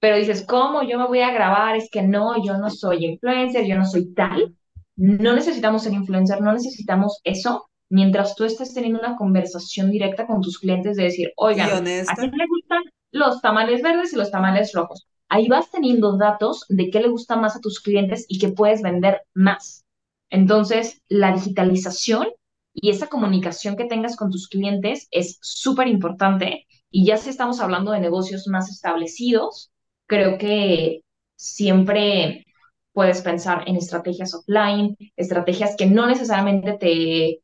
[0.00, 1.76] Pero dices, ¿cómo yo me voy a grabar?
[1.76, 4.54] Es que no, yo no soy influencer, yo no soy tal.
[4.96, 10.40] No necesitamos ser influencer, no necesitamos eso mientras tú estés teniendo una conversación directa con
[10.40, 14.72] tus clientes de decir, oigan, ¿a quién le gustan los tamales verdes y los tamales
[14.72, 15.06] rojos?
[15.28, 18.82] Ahí vas teniendo datos de qué le gusta más a tus clientes y qué puedes
[18.82, 19.84] vender más.
[20.30, 22.28] Entonces, la digitalización
[22.72, 26.66] y esa comunicación que tengas con tus clientes es súper importante.
[26.90, 29.70] Y ya si estamos hablando de negocios más establecidos,
[30.06, 31.02] creo que
[31.36, 32.44] siempre
[32.94, 37.40] puedes pensar en estrategias offline, estrategias que no necesariamente te,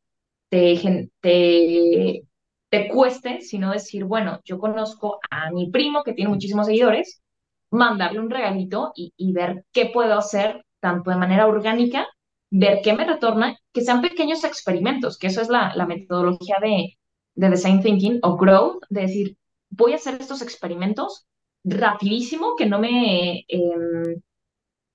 [0.49, 2.23] te, te,
[2.69, 7.21] te cueste, sino decir, bueno, yo conozco a mi primo que tiene muchísimos seguidores,
[7.69, 12.07] mandarle un regalito y, ver qué puedo hacer tanto de manera orgánica,
[12.49, 16.97] ver qué me retorna, que sean pequeños experimentos, que eso es la, la metodología de,
[17.35, 19.37] de design thinking o growth, de decir,
[19.69, 21.27] voy a hacer estos experimentos
[21.63, 24.21] rapidísimo, que no me em,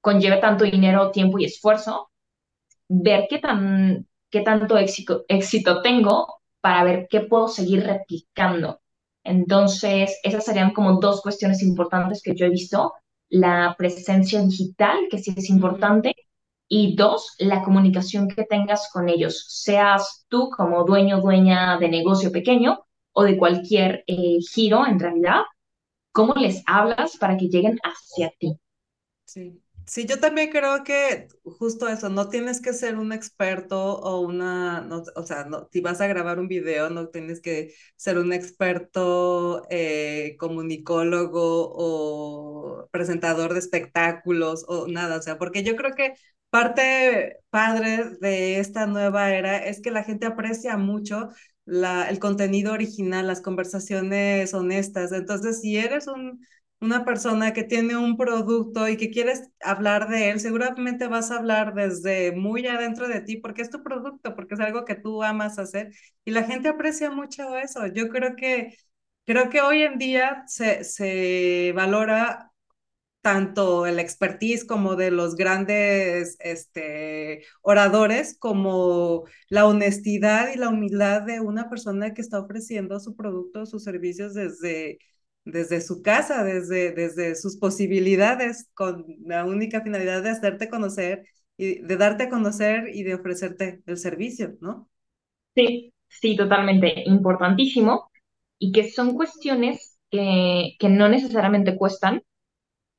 [0.06, 2.10] conlleve tanto dinero, tiempo y esfuerzo,
[2.88, 6.28] ver qué, tan, qué tanto éxito, éxito tengo
[6.60, 8.80] para ver qué puedo seguir replicando.
[9.24, 12.92] Entonces, esas serían como dos cuestiones importantes que yo he visto.
[13.28, 16.14] La presencia digital, que sí es importante,
[16.68, 22.30] y dos, la comunicación que tengas con ellos, seas tú como dueño, dueña de negocio
[22.30, 22.78] pequeño
[23.12, 25.42] o de cualquier eh, giro en realidad,
[26.12, 28.56] cómo les hablas para que lleguen hacia ti.
[29.24, 29.65] Sí.
[29.88, 34.88] Sí, yo también creo que justo eso, no tienes que ser un experto o una,
[35.14, 40.34] o sea, si vas a grabar un video, no tienes que ser un experto eh,
[40.40, 46.14] comunicólogo o presentador de espectáculos o nada, o sea, porque yo creo que
[46.50, 51.28] parte padre de esta nueva era es que la gente aprecia mucho
[51.64, 55.12] la, el contenido original, las conversaciones honestas.
[55.12, 56.40] Entonces, si eres un,
[56.80, 61.36] una persona que tiene un producto y que quieres hablar de él, seguramente vas a
[61.38, 65.22] hablar desde muy adentro de ti porque es tu producto, porque es algo que tú
[65.22, 65.92] amas hacer
[66.24, 67.86] y la gente aprecia mucho eso.
[67.86, 68.76] Yo creo que,
[69.24, 72.52] creo que hoy en día se, se valora
[73.22, 81.22] tanto el expertise como de los grandes este, oradores, como la honestidad y la humildad
[81.22, 84.98] de una persona que está ofreciendo su producto, sus servicios desde,
[85.46, 91.24] desde su casa, desde, desde sus posibilidades, con la única finalidad de hacerte conocer
[91.56, 94.88] y de darte a conocer y de ofrecerte el servicio, ¿no?
[95.54, 98.10] Sí, sí, totalmente, importantísimo,
[98.58, 102.22] y que son cuestiones que, que no necesariamente cuestan,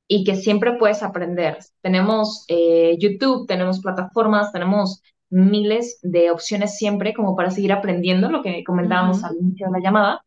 [0.07, 1.57] y que siempre puedes aprender.
[1.81, 8.41] Tenemos eh, YouTube, tenemos plataformas, tenemos miles de opciones siempre como para seguir aprendiendo, lo
[8.41, 10.25] que comentábamos al inicio de la llamada,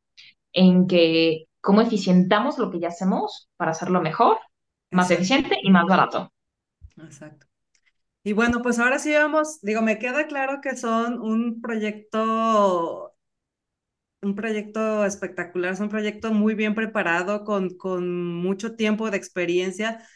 [0.53, 4.39] en que cómo eficientamos lo que ya hacemos para hacerlo mejor,
[4.91, 6.33] más eficiente y más barato.
[6.97, 7.47] Exacto.
[8.23, 13.15] Y bueno, pues ahora sí vamos, digo, me queda claro que son un proyecto
[14.23, 20.07] un proyecto espectacular, es un proyecto muy bien preparado, con, con mucho tiempo de experiencia.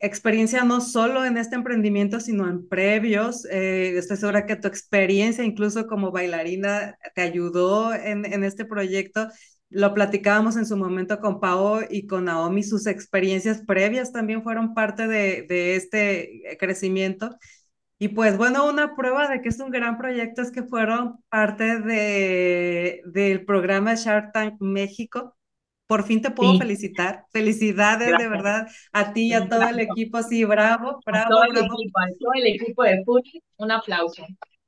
[0.00, 3.46] Experiencia no solo en este emprendimiento, sino en previos.
[3.50, 9.28] Eh, estoy segura que tu experiencia, incluso como bailarina, te ayudó en, en este proyecto.
[9.70, 14.74] Lo platicábamos en su momento con Pao y con Naomi, sus experiencias previas también fueron
[14.74, 17.30] parte de, de este crecimiento.
[18.02, 21.80] Y pues bueno, una prueba de que es un gran proyecto es que fueron parte
[21.80, 25.36] de, del programa Shark Tank México.
[25.86, 27.26] Por fin te puedo felicitar.
[27.30, 30.22] Felicidades de verdad a ti y a todo el equipo.
[30.22, 33.22] Sí, bravo, bravo, todo El equipo, a todo el equipo de fútbol,
[33.58, 34.26] un aplauso.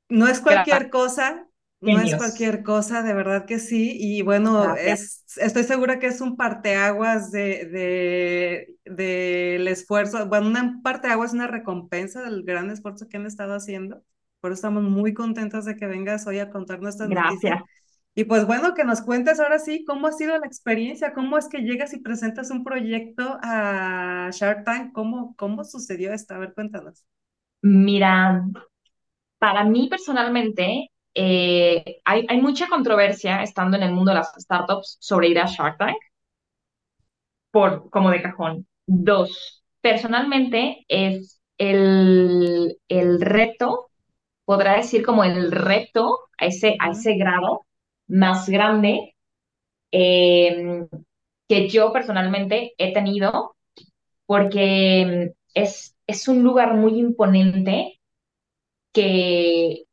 [0.09, 1.47] No es cualquier cosa,
[1.83, 3.97] no es cualquier cosa, de verdad que sí.
[3.99, 10.25] Y bueno, es, estoy segura que es un parteaguas de, de, del esfuerzo.
[10.27, 14.03] Bueno, una parteaguas, una recompensa del gran esfuerzo que han estado haciendo.
[14.39, 17.33] Por eso estamos muy contentos de que vengas hoy a contarnos estas Gracias.
[17.33, 17.63] noticias.
[18.15, 21.47] Y pues bueno, que nos cuentes ahora sí cómo ha sido la experiencia, cómo es
[21.47, 26.35] que llegas y presentas un proyecto a Shark Tank, cómo, cómo sucedió esto.
[26.35, 27.03] A ver, cuéntanos.
[27.61, 28.45] Mira,
[29.39, 34.97] para mí personalmente eh, hay, hay, mucha controversia estando en el mundo de las startups
[34.99, 35.97] sobre ir a Shark Tank.
[37.51, 38.67] por, como de cajón.
[38.85, 43.89] Dos, personalmente es el, el reto,
[44.45, 47.65] podrá decir como el reto a ese, a ese grado
[48.07, 49.15] más grande
[49.91, 50.87] eh,
[51.47, 53.55] que yo personalmente he tenido,
[54.25, 57.99] porque es, es un lugar muy imponente
[58.93, 59.85] que,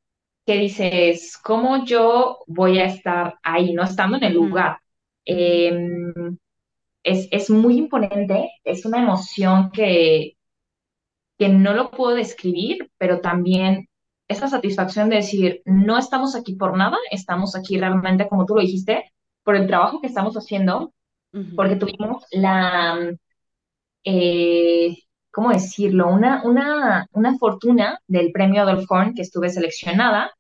[0.51, 4.79] que dices, ¿cómo yo voy a estar ahí, no estando en el lugar?
[5.25, 5.71] Eh,
[7.05, 10.33] es, es muy imponente, es una emoción que,
[11.39, 13.89] que no lo puedo describir, pero también
[14.27, 18.61] esa satisfacción de decir, no estamos aquí por nada, estamos aquí realmente, como tú lo
[18.61, 19.13] dijiste,
[19.45, 20.93] por el trabajo que estamos haciendo,
[21.55, 22.99] porque tuvimos la,
[24.03, 24.97] eh,
[25.31, 26.09] ¿cómo decirlo?
[26.09, 30.33] Una, una, una fortuna del premio Adolf Horn que estuve seleccionada.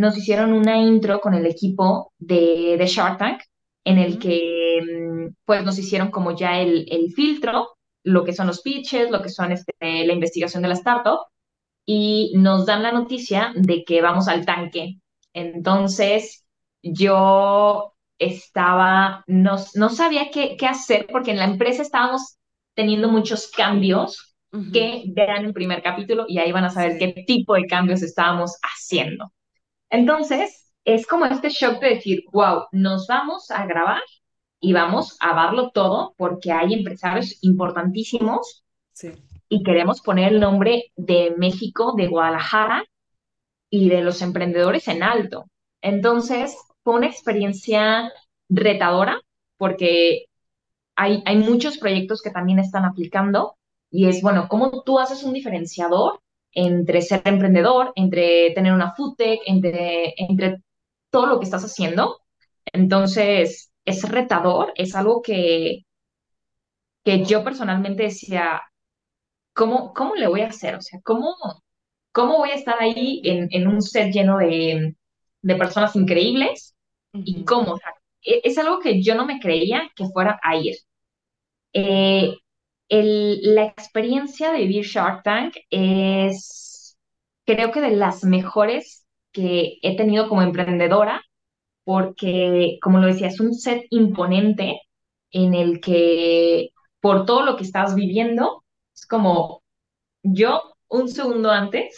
[0.00, 3.42] Nos hicieron una intro con el equipo de, de Shark Tank,
[3.84, 8.46] en el que mm, pues nos hicieron como ya el, el filtro, lo que son
[8.46, 11.18] los pitches, lo que son este, la investigación de la startup,
[11.84, 15.00] y nos dan la noticia de que vamos al tanque.
[15.34, 16.46] Entonces,
[16.82, 22.38] yo estaba, no, no sabía qué, qué hacer porque en la empresa estábamos
[22.74, 24.34] teniendo muchos cambios
[24.72, 28.56] que vean el primer capítulo y ahí van a saber qué tipo de cambios estábamos
[28.62, 29.30] haciendo.
[29.90, 34.02] Entonces, es como este shock de decir, wow, nos vamos a grabar
[34.60, 39.10] y vamos a darlo todo porque hay empresarios importantísimos sí.
[39.48, 42.84] y queremos poner el nombre de México, de Guadalajara
[43.68, 45.46] y de los emprendedores en alto.
[45.82, 48.12] Entonces, fue una experiencia
[48.48, 49.20] retadora
[49.56, 50.26] porque
[50.96, 53.56] hay, hay muchos proyectos que también están aplicando
[53.90, 56.20] y es, bueno, ¿cómo tú haces un diferenciador
[56.52, 60.58] entre ser emprendedor, entre tener una food tech, entre, entre
[61.10, 62.20] todo lo que estás haciendo?
[62.72, 65.84] Entonces, es retador, es algo que,
[67.04, 68.62] que yo personalmente decía,
[69.54, 70.76] ¿cómo, ¿cómo le voy a hacer?
[70.76, 71.34] O sea, ¿cómo,
[72.12, 74.96] cómo voy a estar ahí en, en un set lleno de,
[75.42, 76.74] de personas increíbles?
[77.12, 77.74] ¿Y cómo?
[77.74, 77.92] O sea,
[78.22, 80.76] es algo que yo no me creía que fuera a ir.
[81.72, 82.34] Eh,
[82.90, 86.98] el, la experiencia de vivir Shark Tank es,
[87.46, 91.22] creo que de las mejores que he tenido como emprendedora,
[91.84, 94.80] porque, como lo decía, es un set imponente
[95.32, 96.70] en el que
[97.00, 98.64] por todo lo que estás viviendo,
[98.94, 99.62] es como
[100.22, 101.96] yo un segundo antes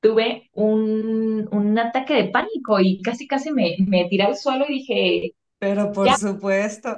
[0.00, 4.74] tuve un, un ataque de pánico y casi casi me, me tiré al suelo y
[4.74, 6.96] dije, pero por ya, supuesto.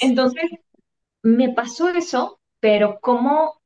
[0.00, 0.44] Entonces,
[1.22, 3.60] me pasó eso, pero como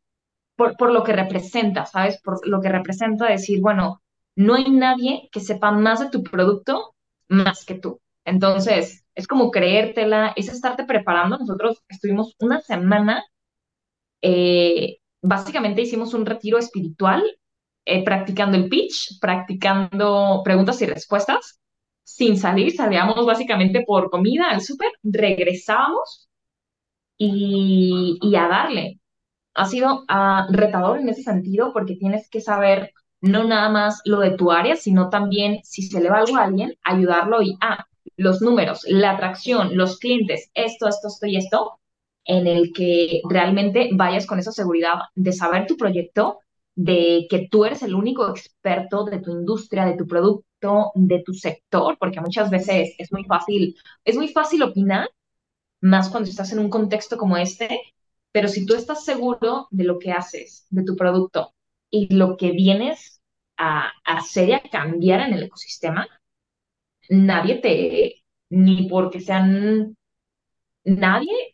[0.56, 2.20] por, por lo que representa, ¿sabes?
[2.22, 4.02] Por lo que representa decir, bueno,
[4.36, 6.94] no hay nadie que sepa más de tu producto
[7.28, 8.00] más que tú.
[8.24, 11.38] Entonces, es como creértela, es estarte preparando.
[11.38, 13.24] Nosotros estuvimos una semana,
[14.22, 17.22] eh, básicamente hicimos un retiro espiritual,
[17.84, 21.60] eh, practicando el pitch, practicando preguntas y respuestas,
[22.04, 26.28] sin salir, salíamos básicamente por comida al súper, regresábamos
[27.18, 29.00] y, a darle.
[29.54, 34.20] Ha sido uh, retador en ese sentido porque tienes que saber no nada más lo
[34.20, 37.86] de tu área, sino también si se le va algo a alguien, ayudarlo y, ah,
[38.16, 41.78] los números, la atracción, los clientes, esto, esto, esto y esto,
[42.24, 46.40] en el que realmente vayas con esa seguridad de saber tu proyecto,
[46.74, 50.46] de que tú eres el único experto de tu industria, de tu producto,
[50.94, 55.08] de tu sector, porque muchas veces es muy fácil, es muy fácil opinar,
[55.80, 57.80] más cuando estás en un contexto como este,
[58.32, 61.54] pero si tú estás seguro de lo que haces, de tu producto
[61.90, 63.20] y lo que vienes
[63.56, 66.08] a, a hacer y a cambiar en el ecosistema,
[67.10, 69.96] nadie te, ni porque sean
[70.84, 71.52] nadie,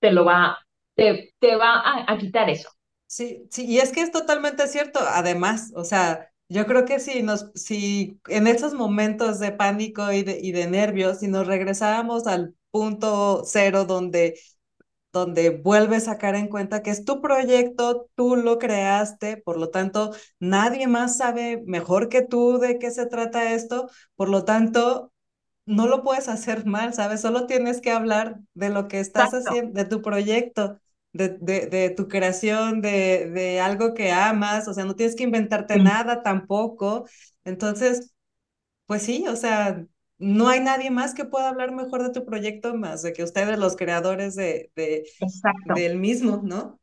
[0.00, 0.58] te lo va,
[0.96, 2.70] te, te va a, a quitar eso.
[3.06, 5.00] Sí, sí, y es que es totalmente cierto.
[5.00, 10.22] Además, o sea, yo creo que si nos, si en esos momentos de pánico y
[10.22, 14.38] de, y de nervios, si nos regresábamos al punto cero donde,
[15.12, 19.70] donde vuelves a caer en cuenta que es tu proyecto, tú lo creaste, por lo
[19.70, 25.12] tanto, nadie más sabe mejor que tú de qué se trata esto, por lo tanto,
[25.66, 27.20] no lo puedes hacer mal, ¿sabes?
[27.22, 29.34] Solo tienes que hablar de lo que estás Exacto.
[29.34, 30.80] haciendo, de tu proyecto
[31.12, 35.24] de, de, de tu creación, de, de, algo que amas, o sea, no tienes que
[35.24, 35.80] inventarte Sí.
[35.80, 37.06] nada tampoco.
[37.44, 38.12] Entonces,
[38.86, 39.86] pues sí, o sea,
[40.18, 43.58] no hay nadie más que pueda hablar mejor de tu proyecto más de que ustedes,
[43.58, 45.06] los creadores de, de,
[45.64, 46.80] del mismo, ¿no?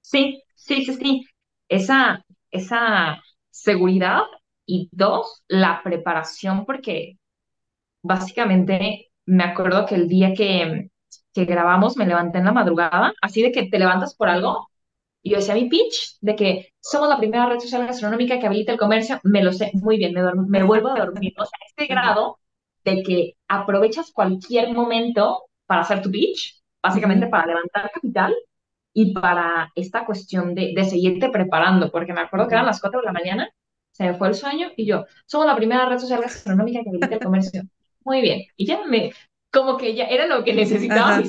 [0.00, 1.24] Sí, sí, sí, sí.
[1.68, 4.22] Esa, esa seguridad
[4.66, 7.18] y dos, la preparación, porque
[8.02, 10.90] básicamente me acuerdo que el día que,
[11.36, 14.70] que grabamos me levanté en la madrugada, así de que te levantas por algo.
[15.22, 18.72] Y yo decía mi pitch de que somos la primera red social gastronómica que habilita
[18.72, 21.34] el comercio, me lo sé muy bien, me, me vuelvo a dormir.
[21.38, 22.38] O sea, este grado
[22.84, 28.34] de que aprovechas cualquier momento para hacer tu pitch, básicamente para levantar capital
[28.94, 33.00] y para esta cuestión de, de seguirte preparando, porque me acuerdo que eran las 4
[33.00, 33.48] de la mañana,
[33.92, 37.14] se me fue el sueño y yo, somos la primera red social gastronómica que habilita
[37.14, 37.62] el comercio.
[38.04, 38.42] Muy bien.
[38.56, 39.12] Y ya me,
[39.56, 41.22] como que ya era lo que necesitaba.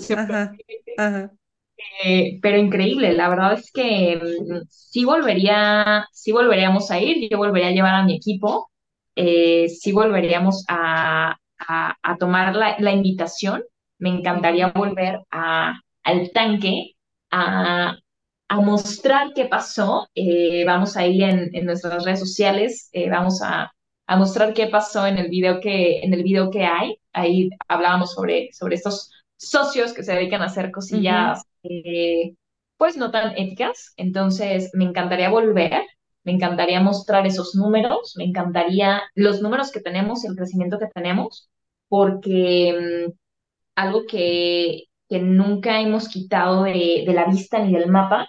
[2.03, 7.38] Eh, pero increíble, la verdad es que mm, sí volvería, sí volveríamos a ir, yo
[7.38, 8.71] volvería a llevar a mi equipo,
[9.15, 13.63] eh, sí volveríamos a, a, tomar la, la, invitación,
[13.99, 16.95] me encantaría volver a, al tanque
[17.32, 17.95] a,
[18.47, 20.07] a mostrar qué pasó.
[20.15, 23.71] Eh, vamos a ir en, en, nuestras redes sociales, vamos a,
[24.08, 26.99] a, mostrar qué pasó en el video que, en el video que hay.
[27.14, 32.34] Ahí hablábamos sobre, sobre estos socios que se dedican a hacer cosillas, eh,
[32.78, 33.93] pues no tan éticas.
[33.97, 35.84] Entonces, me encantaría volver,
[36.24, 41.49] me encantaría mostrar esos números, me encantaría los números que tenemos, el crecimiento que tenemos,
[41.88, 43.12] porque mm,
[43.76, 48.28] algo que, que nunca hemos quitado de, de, la vista ni del mapa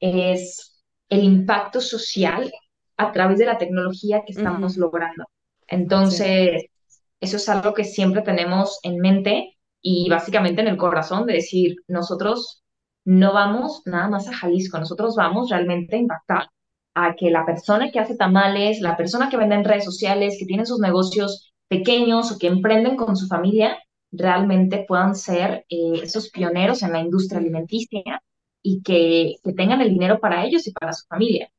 [0.00, 2.50] es el impacto social
[2.96, 4.80] a través de la tecnología que estamos uh -huh.
[4.80, 5.24] logrando.
[5.66, 7.00] Entonces, sí.
[7.20, 11.76] eso es algo que siempre tenemos en mente y básicamente en el corazón de decir,
[11.88, 12.62] nosotros
[13.04, 16.48] no vamos nada más a Jalisco, nosotros vamos realmente a impactar
[16.94, 20.46] a que la persona que hace tamales, la persona que vende en redes sociales, que
[20.46, 23.78] tiene sus negocios pequeños o que emprenden con su familia,
[24.12, 28.22] realmente puedan ser eh, esos pioneros en la industria alimenticia
[28.62, 31.50] y que, que, tengan el dinero para ellos y para su familia.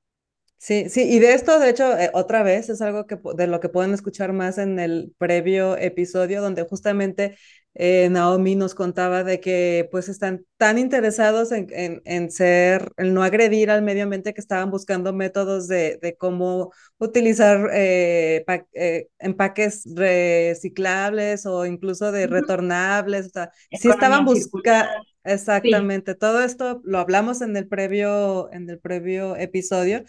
[0.57, 3.59] Sí, sí, y de esto, de hecho, eh, otra vez es algo que de lo
[3.59, 7.37] que pueden escuchar más en el previo episodio, donde justamente
[7.75, 13.13] eh, Naomi nos contaba de que pues están tan interesados en, en, en, ser, en
[13.13, 18.65] no agredir al medio ambiente que estaban buscando métodos de, de cómo utilizar eh, pa,
[18.73, 23.27] eh, empaques reciclables o incluso de retornables.
[23.27, 24.89] O sea, sí estaban buscando,
[25.25, 26.17] exactamente, sí.
[26.17, 30.03] todo esto lo hablamos en el previo, en el previo episodio.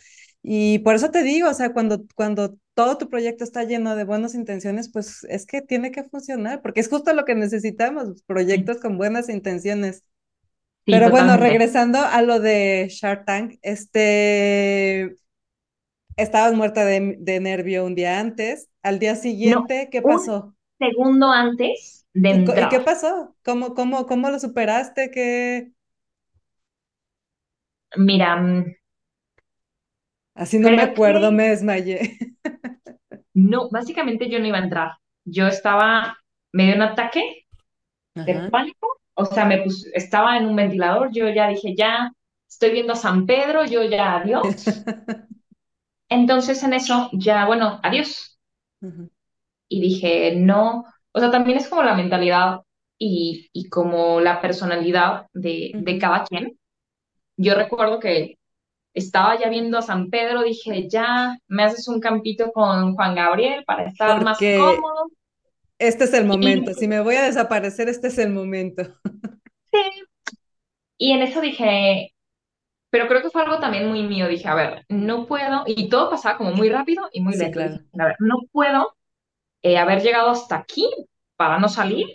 [0.49, 4.05] Y por eso te digo, o sea, cuando, cuando todo tu proyecto está lleno de
[4.05, 8.79] buenas intenciones, pues es que tiene que funcionar, porque es justo lo que necesitamos, proyectos
[8.81, 10.05] con buenas intenciones.
[10.87, 11.11] Sí, Pero totalmente.
[11.11, 15.17] bueno, regresando a lo de Shark Tank, este,
[16.17, 20.55] estabas muerta de, de nervio un día antes, al día siguiente, no, ¿qué pasó?
[20.79, 22.59] Un segundo antes de entrar.
[22.59, 23.37] ¿Y qué pasó?
[23.45, 25.11] ¿Cómo, cómo, cómo lo superaste?
[25.11, 25.73] ¿Qué...
[27.97, 28.77] Mira, mm,
[30.37, 31.33] Así no Creo me acuerdo, que...
[31.33, 32.19] me desmayé.
[33.35, 34.93] No, básicamente yo no iba a entrar.
[35.25, 36.17] Yo estaba,
[36.53, 37.47] me dio un ataque
[38.15, 38.25] Ajá.
[38.25, 38.89] de pánico.
[39.15, 41.11] O sea, me puse, estaba en un ventilador.
[41.13, 42.13] Yo ya dije, ya
[42.49, 44.47] estoy viendo a San Pedro, yo ya adiós.
[46.09, 48.39] Entonces en eso, ya, bueno, adiós.
[48.83, 49.09] Ajá.
[49.69, 50.85] Y dije, no.
[51.13, 52.61] O sea, también es como la mentalidad
[52.99, 56.59] y, y como la personalidad de, de cada quien.
[57.37, 58.39] Yo recuerdo que
[58.97, 63.63] estaba ya viendo a San Pedro, dije, ya me haces un campito con Juan Gabriel
[63.67, 65.11] para estar Porque más cómodo.
[65.79, 68.85] Este es el momento, y, si me voy a desaparecer, este es el momento.
[69.71, 69.83] Sí.
[70.97, 72.15] Y en eso dije,
[72.89, 76.09] pero creo que fue algo también muy mío, dije, a ver, no puedo, y todo
[76.09, 77.59] pasaba como muy rápido y muy sí, lento.
[77.59, 77.85] Claro.
[77.99, 78.97] A ver, no puedo
[79.61, 80.89] eh, haber llegado hasta aquí
[81.37, 82.07] para no salir.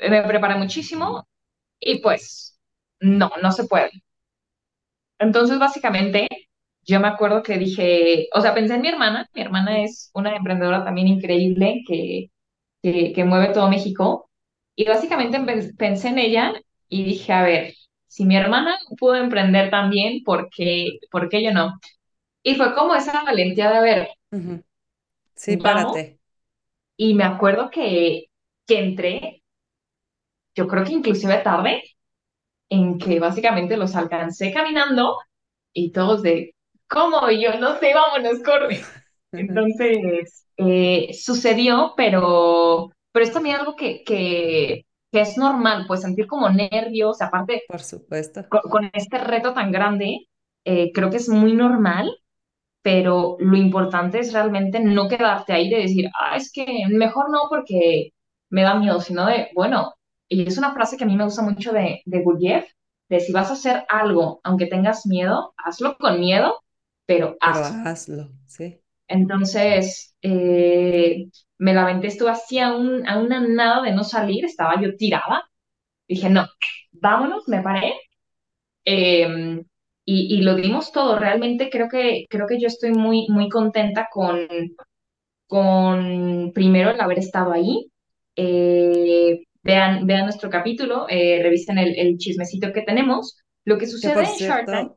[0.00, 1.28] Me preparé muchísimo
[1.78, 2.58] y pues
[2.98, 3.92] no, no se puede.
[5.20, 6.28] Entonces, básicamente,
[6.84, 10.36] yo me acuerdo que dije, o sea, pensé en mi hermana, mi hermana es una
[10.36, 12.30] emprendedora también increíble que,
[12.82, 14.30] que, que mueve todo México,
[14.76, 15.40] y básicamente
[15.78, 16.54] pensé en ella
[16.88, 17.74] y dije, a ver,
[18.08, 21.80] si mi hermana pudo emprender también, ¿por qué, ¿por qué yo no?
[22.44, 24.08] Y fue como esa valentía de ver.
[24.32, 24.64] Uh -huh.
[25.34, 26.20] Sí, vamos, párate.
[26.96, 28.26] Y me acuerdo que,
[28.66, 29.42] que entré,
[30.54, 31.82] yo creo que inclusive tarde,
[32.70, 35.18] en que básicamente los alcancé caminando
[35.72, 36.54] y todos de,
[36.88, 37.28] ¿cómo?
[37.30, 38.80] Y yo, no sé, vámonos, corre.
[39.32, 46.26] Entonces, eh, sucedió, pero, pero es también algo que, que, que, es normal, pues sentir
[46.26, 50.28] como nervios, aparte, por supuesto, con, con este reto tan grande,
[50.64, 52.16] eh, creo que es muy normal,
[52.82, 57.42] pero lo importante es realmente no quedarte ahí de decir, ah, es que mejor no
[57.48, 58.12] porque
[58.50, 59.94] me da miedo, sino de, bueno,
[60.30, 62.64] y es una frase que a mí me gusta mucho de, de Gurdjieff,
[63.08, 66.60] de si vas a hacer algo, aunque tengas miedo, hazlo con miedo,
[67.04, 67.76] pero hazlo.
[67.76, 68.80] Pero hazlo, sí.
[69.08, 71.26] Entonces, eh,
[71.58, 74.94] me la aventé, estuve así a, un, a una nada de no salir, estaba yo
[74.96, 75.42] tirada.
[76.06, 76.46] Dije, no,
[76.92, 77.94] vámonos, me paré.
[78.84, 79.64] Em,
[80.04, 81.18] y, y, lo dimos todo.
[81.18, 84.46] Realmente creo que, creo que yo estoy muy, muy contenta con,
[85.48, 87.90] con primero el haber estado ahí.
[88.36, 93.38] Eh, vean, vean nuestro capítulo, eh, revisen el, el, chismecito que tenemos.
[93.64, 94.92] Lo que sucede que en Shark Tank.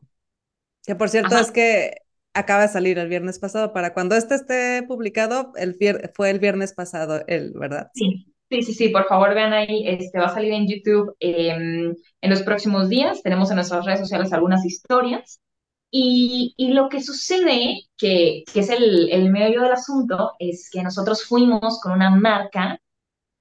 [0.86, 1.41] Que por cierto Ajá.
[1.41, 1.97] es que
[2.34, 3.74] acaba de salir el viernes pasado.
[3.74, 5.78] Para cuando este esté publicado, el
[6.14, 7.89] fue el viernes pasado, el, ¿verdad?
[7.93, 8.28] Sí.
[8.49, 12.30] Sí, sí, sí, por favor vean ahí, este va a salir en YouTube eh, en
[12.30, 13.24] los próximos días.
[13.24, 15.39] Tenemos en nuestras redes sociales algunas historias.
[15.89, 20.84] Y, y lo que sucede, que, que es el, el, medio del asunto, es que
[20.84, 22.80] nosotros fuimos con una marca,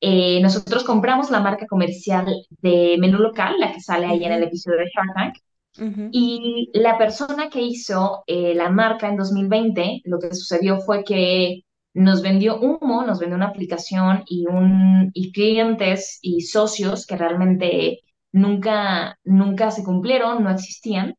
[0.03, 2.27] eh, nosotros compramos la marca comercial
[2.63, 5.37] de menú local, la que sale ahí en el episodio de Shark Tank,
[5.79, 6.09] Uh -huh.
[6.11, 11.63] Y la persona que hizo eh, la marca en 2020, lo que sucedió fue que
[11.95, 18.01] nos vendió humo, nos vendió una aplicación y, un, y clientes y socios que realmente
[18.33, 21.15] nunca, nunca se cumplieron, no existían.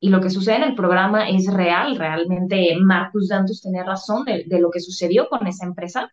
[0.00, 4.44] Y lo que sucede en el programa es real, realmente Marcus Dantus tenía razón de,
[4.46, 6.10] de lo que sucedió con esa empresa.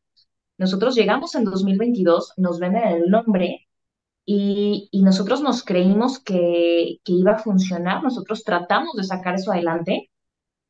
[0.57, 3.67] Nosotros llegamos en 2022, nos venden el nombre
[4.25, 10.11] y, nosotros nos creímos que, iba a funcionar, nosotros tratamos de sacar eso adelante,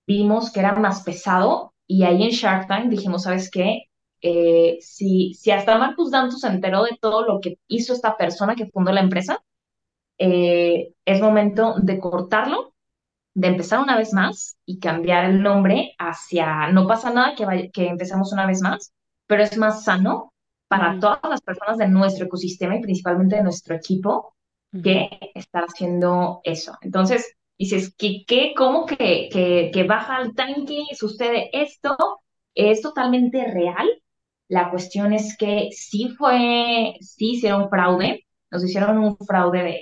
[0.07, 3.83] vimos que era más pesado y ahí en Shark Tank dijimos, ¿sabes qué?
[4.21, 8.55] Eh, si, si hasta Marcus Dantus se enteró de todo lo que hizo esta persona
[8.55, 9.43] que fundó la empresa,
[10.19, 12.73] eh, es momento de cortarlo,
[13.33, 17.69] de empezar una vez más y cambiar el nombre hacia, no pasa nada que, vaya,
[17.71, 18.93] que empecemos una vez más,
[19.27, 20.33] pero es más sano
[20.67, 24.33] para todas las personas de nuestro ecosistema y principalmente de nuestro equipo
[24.81, 26.77] que estar haciendo eso.
[26.81, 31.95] Entonces, dices, ¿qué, qué cómo que, que, que baja el tanque, sucede esto?
[32.53, 33.87] Es totalmente real.
[34.49, 39.79] La cuestión es que sí fue, sí hicieron fraude, nos hicieron un fraude de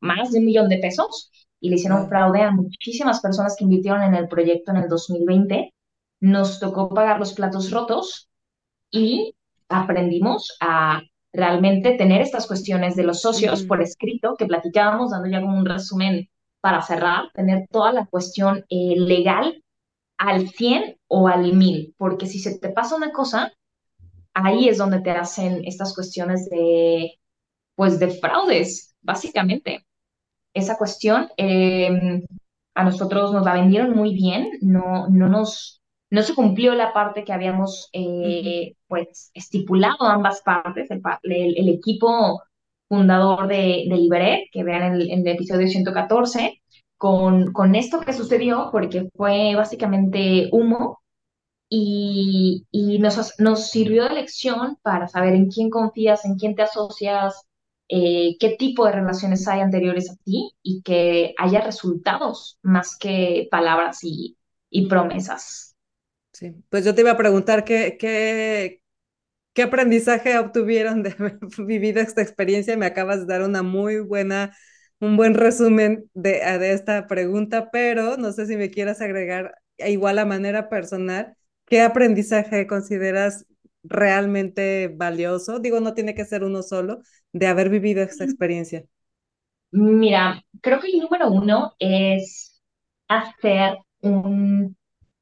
[0.00, 4.02] más de un millón de pesos y le hicieron fraude a muchísimas personas que invirtieron
[4.02, 5.72] en el proyecto en el 2020.
[6.20, 8.28] Nos tocó pagar los platos rotos
[8.92, 9.34] y
[9.68, 13.68] aprendimos a realmente tener estas cuestiones de los socios uh -huh.
[13.68, 16.28] por escrito que platicábamos, dando ya como un resumen
[16.60, 19.64] para cerrar, tener toda la cuestión eh, legal
[20.18, 23.52] al 100 o al 1000, porque si se te pasa una cosa,
[24.34, 27.18] ahí es donde te hacen estas cuestiones de,
[27.74, 29.84] pues, de fraudes, básicamente.
[30.54, 32.22] Esa cuestión eh,
[32.74, 35.81] a nosotros nos la vendieron muy bien, no, no nos
[36.12, 41.68] no se cumplió la parte que habíamos eh, pues estipulado ambas partes, el, el, el
[41.70, 42.42] equipo
[42.86, 46.60] fundador de, de Liberet, que vean el, el episodio 114,
[46.98, 51.00] con, con, esto que sucedió, porque fue básicamente humo
[51.70, 56.62] y, y nos, nos, sirvió de lección para saber en quién confías, en quién te
[56.62, 57.46] asocias,
[57.88, 63.48] eh, qué tipo de relaciones hay anteriores a ti y que haya resultados más que
[63.50, 64.36] palabras y,
[64.68, 65.71] y promesas.
[66.42, 68.82] Sí, pues yo te iba a preguntar qué, qué,
[69.54, 72.76] qué aprendizaje obtuvieron de haber vivido esta experiencia.
[72.76, 74.56] Me acabas de dar una muy buena,
[75.00, 80.18] un buen resumen de, de esta pregunta, pero no sé si me quieras agregar igual
[80.20, 81.36] a manera personal,
[81.66, 83.46] ¿qué aprendizaje consideras
[83.84, 85.60] realmente valioso?
[85.60, 88.84] Digo, no tiene que ser uno solo, de haber vivido esta experiencia.
[89.72, 92.60] Mira, creo que el número uno es
[93.08, 94.76] hacer un,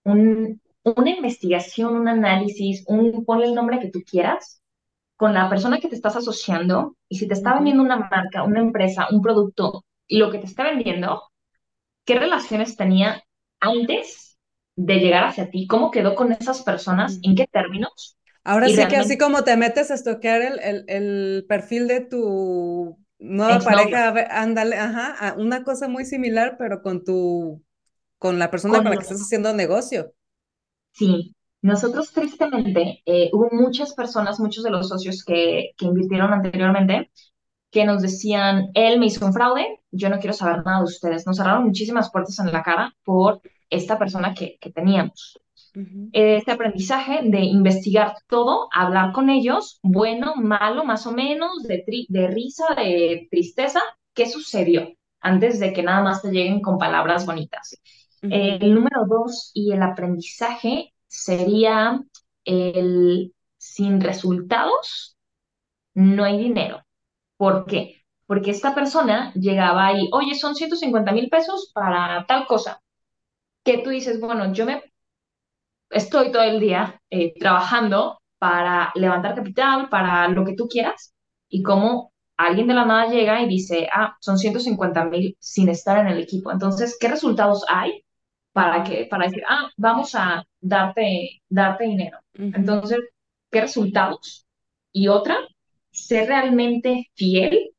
[0.05, 4.63] un una investigación, un análisis, un, ponle el nombre que tú quieras,
[5.17, 8.61] con la persona que te estás asociando, y si te está vendiendo una marca, una
[8.61, 11.23] empresa, un producto, lo que te está vendiendo,
[12.05, 13.23] ¿qué relaciones tenía
[13.61, 14.39] antes
[14.77, 15.67] de llegar hacia ti?
[15.67, 17.19] ¿Cómo quedó con esas personas?
[17.23, 18.17] ¿En qué términos?
[18.43, 18.97] Ahora sí realmente...
[18.97, 24.15] que así como te metes a estoquear el, el, el perfil de tu nueva pareja,
[24.31, 27.63] ándale, ajá, una cosa muy similar, pero con tu,
[28.19, 30.15] con la persona con, con la que estás haciendo negocio.
[30.93, 37.11] Sí, nosotros tristemente, eh, hubo muchas personas, muchos de los socios que, que invirtieron anteriormente,
[37.71, 41.27] que nos decían, él me hizo un fraude, yo no quiero saber nada de ustedes.
[41.27, 45.39] Nos cerraron muchísimas puertas en la cara por esta persona que, que teníamos.
[45.75, 46.11] Uh -huh.
[46.13, 52.07] Este aprendizaje de investigar todo, hablar con ellos, bueno, malo, más o menos, de, tri
[52.09, 53.81] de risa, de tristeza,
[54.15, 54.89] ¿qué sucedió?
[55.21, 57.77] Antes de que nada más te lleguen con palabras bonitas.
[58.23, 58.33] Uh -huh.
[58.33, 62.01] eh, el número dos y el aprendizaje sería
[62.45, 65.17] el sin resultados
[65.95, 66.83] no hay dinero.
[67.37, 68.05] ¿Por qué?
[68.27, 72.81] Porque esta persona llegaba ahí, oye, son 150 mil pesos para tal cosa.
[73.65, 74.83] Que tú dices, bueno, yo me
[75.91, 81.15] estoy todo el día eh, trabajando para levantar capital, para lo que tú quieras,
[81.49, 85.99] y cómo alguien de la nada llega y dice, ah, son 150 mil sin estar
[85.99, 86.51] en el equipo.
[86.53, 88.05] Entonces, ¿qué resultados hay
[88.53, 92.19] para, que, para decir, ah, vamos a darte, darte dinero?
[92.35, 92.99] Entonces,
[93.51, 94.47] ¿qué resultados?
[94.93, 95.37] Y otra,
[95.91, 97.73] ser realmente fiel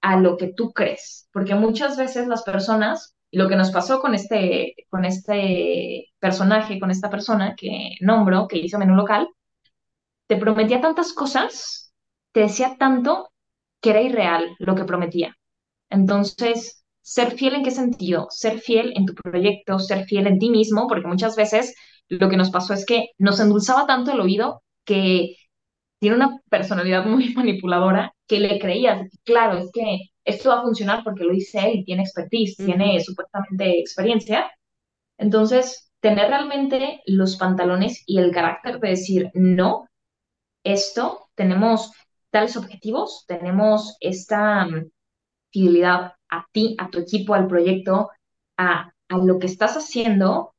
[0.00, 4.14] a lo que tú crees, porque muchas veces las personas, lo que nos pasó con
[4.14, 9.28] este, con este personaje, con esta persona que nombro, que hizo menú local,
[10.26, 11.92] te prometía tantas cosas,
[12.32, 13.30] te decía tanto
[13.80, 15.36] que era irreal lo que prometía.
[15.90, 18.26] Entonces, ser fiel en qué sentido?
[18.30, 21.74] Ser fiel en tu proyecto, ser fiel en ti mismo, porque muchas veces
[22.08, 25.36] lo que nos pasó es que nos endulzaba tanto el oído que
[26.00, 31.02] tiene una personalidad muy manipuladora que le creías, claro, es que esto va a funcionar
[31.02, 34.50] porque lo dice él y tiene expertise, tiene supuestamente experiencia.
[35.16, 39.88] Entonces, tener realmente los pantalones y el carácter de decir, no,
[40.62, 41.90] esto, tenemos
[42.30, 44.90] tales objetivos, tenemos esta mm,
[45.50, 48.10] fidelidad a ti, a tu equipo, al proyecto,
[48.56, 50.54] a, a lo que estás haciendo,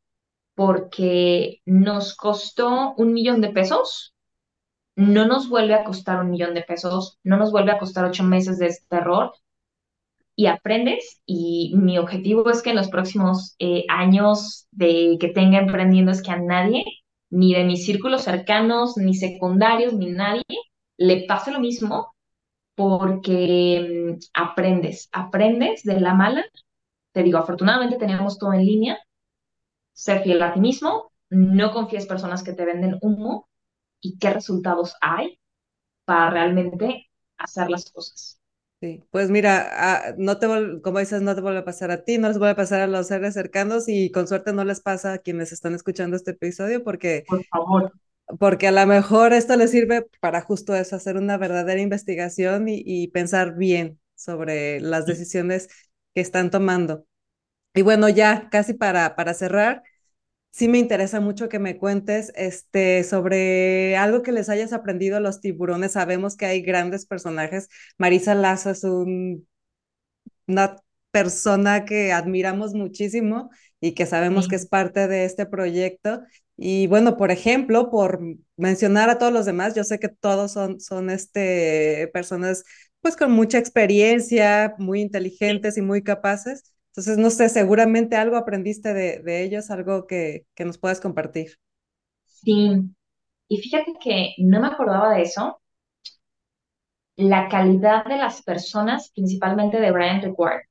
[0.56, 4.14] porque nos costó un millón de pesos,
[4.96, 8.24] no nos vuelve a costar un millón de pesos, no nos vuelve a costar ocho
[8.24, 9.32] meses de este error
[10.36, 11.22] y aprendes.
[11.26, 16.22] Y mi objetivo es que en los próximos eh, años de que tenga emprendiendo es
[16.22, 16.84] que a nadie,
[17.30, 20.44] ni de mis círculos cercanos, ni secundarios, ni nadie,
[20.98, 22.14] le pase lo mismo
[22.80, 26.46] porque mm, aprendes, aprendes de la mala.
[27.12, 29.00] Te digo, afortunadamente tenemos todo en línea.
[29.92, 33.50] Ser fiel a ti mismo, no confíes personas que te venden humo
[34.00, 35.42] y qué resultados hay
[36.06, 38.40] para realmente hacer las cosas.
[38.80, 40.48] Sí, pues mira, ah, no te
[40.82, 42.88] como dices, no te vuelve a pasar a ti, no les vuelve a pasar a
[42.88, 46.82] los seres cercanos y con suerte no les pasa a quienes están escuchando este episodio
[46.82, 47.92] porque, por favor,
[48.40, 52.82] porque a lo mejor esto les sirve para justo eso, hacer una verdadera investigación y,
[52.86, 55.68] y pensar bien sobre las decisiones
[56.14, 57.06] que están tomando.
[57.76, 59.84] Y bueno, ya casi para, para cerrar,
[60.52, 65.20] sí me interesa mucho que me cuentes este, sobre algo que les hayas aprendido a
[65.22, 65.94] los tiburones.
[65.94, 67.70] Sabemos que hay grandes personajes.
[67.98, 69.48] Marisa Lazo es un,
[70.48, 70.76] una
[71.12, 73.50] persona que admiramos muchísimo
[73.82, 76.22] y que sabemos que es parte de este proyecto.
[76.58, 78.20] Y bueno, por ejemplo, por
[78.58, 82.64] mencionar a todos los demás, yo sé que todos son, son este, personas
[83.02, 86.74] pues con mucha experiencia, muy inteligentes y muy capaces.
[86.92, 91.58] Entonces, no sé, seguramente algo aprendiste de, de ellos, algo que, que nos puedas compartir.
[92.26, 92.72] Sí,
[93.50, 95.62] y fíjate que no me acordaba de eso.
[97.18, 100.62] La calidad de las personas, principalmente de Brian Requard.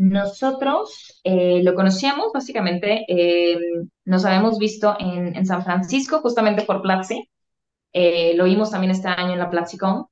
[0.00, 3.58] Nosotros eh, lo conocíamos, básicamente, eh,
[4.06, 7.28] nos habíamos visto en, San Francisco, justamente por Platzi.
[7.92, 10.06] Eh, lo vimos también este año en la PlatziCon.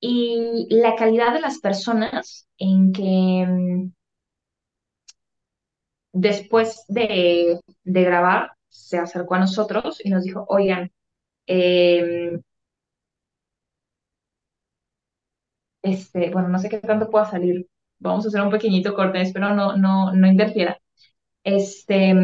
[0.00, 3.92] Y la calidad de las personas en que mm,
[6.12, 10.90] después de, grabar se acercó a nosotros y nos dijo, oigan,
[15.82, 17.68] este, bueno, no sé qué tanto pueda salir,
[17.98, 20.78] vamos a hacer un pequeñito corte, espero no, no, no interfiera.
[21.44, 22.14] Este,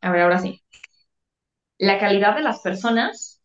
[0.00, 0.60] a ver, ahora sí.
[1.78, 3.42] La calidad de las personas,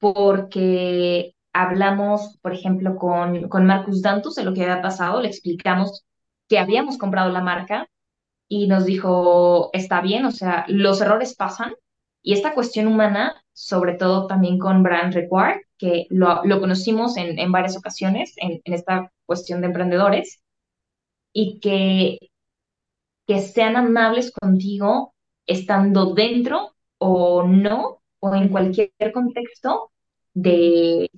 [0.00, 6.04] porque hablamos, por ejemplo, con, con Marcus Dantus de lo que había pasado, le explicamos
[6.48, 7.88] que habíamos comprado la marca
[8.48, 11.74] y nos dijo, está bien, o sea, los errores pasan
[12.22, 17.52] y esta cuestión humana, sobre todo también con Brand Required, que lo, conocimos en, en,
[17.52, 20.40] varias ocasiones en, en, esta cuestión de emprendedores,
[21.32, 22.30] y que,
[23.26, 25.14] que sean amables contigo
[25.46, 29.90] estando dentro o no, o en cualquier contexto
[30.32, 31.10] de,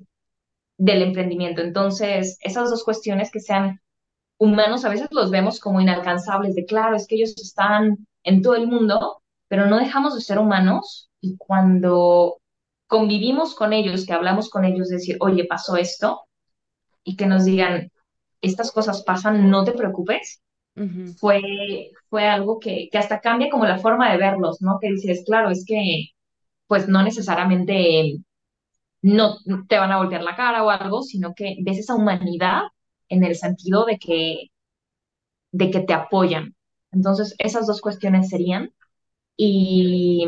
[0.78, 1.62] del emprendimiento.
[1.62, 3.80] Entonces, esas dos cuestiones que sean
[4.38, 8.56] humanos, a veces los vemos como inalcanzables, de claro, es que ellos están en todo
[8.56, 12.38] el mundo, pero no dejamos de ser humanos y cuando
[12.86, 16.22] convivimos con ellos, que hablamos con ellos, decir, oye, pasó esto,
[17.04, 17.90] y que nos digan,
[18.40, 20.42] estas cosas pasan, no te preocupes,
[21.18, 24.78] fue, fue algo que, que hasta cambia como la forma de verlos, ¿no?
[24.78, 26.10] Que dices, claro, es que
[26.66, 28.18] pues no necesariamente
[29.02, 29.36] no
[29.68, 32.62] te van a voltear la cara o algo, sino que ves esa humanidad
[33.08, 34.50] en el sentido de que,
[35.52, 36.54] de que te apoyan.
[36.92, 38.72] Entonces, esas dos cuestiones serían.
[39.36, 40.26] Y,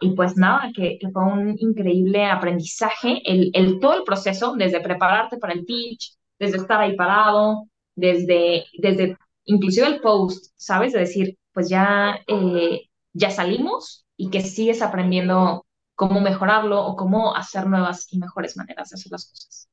[0.00, 4.80] y pues nada, que, que, fue un increíble aprendizaje, el, el, todo el proceso, desde
[4.80, 10.92] prepararte para el pitch, desde estar ahí parado, desde, desde inclusive el post, ¿sabes?
[10.92, 17.36] De decir, pues ya, eh, ya salimos y que sigues aprendiendo cómo mejorarlo o cómo
[17.36, 19.68] hacer nuevas y mejores maneras de hacer las cosas.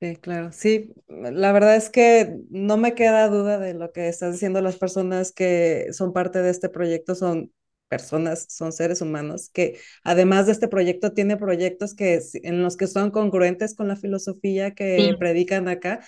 [0.00, 0.50] Sí, claro.
[0.52, 4.62] Sí, la verdad es que no me queda duda de lo que estás diciendo.
[4.62, 7.52] Las personas que son parte de este proyecto son
[7.90, 12.86] personas, son seres humanos que además de este proyecto tiene proyectos que en los que
[12.86, 16.00] son congruentes con la filosofía que predican acá.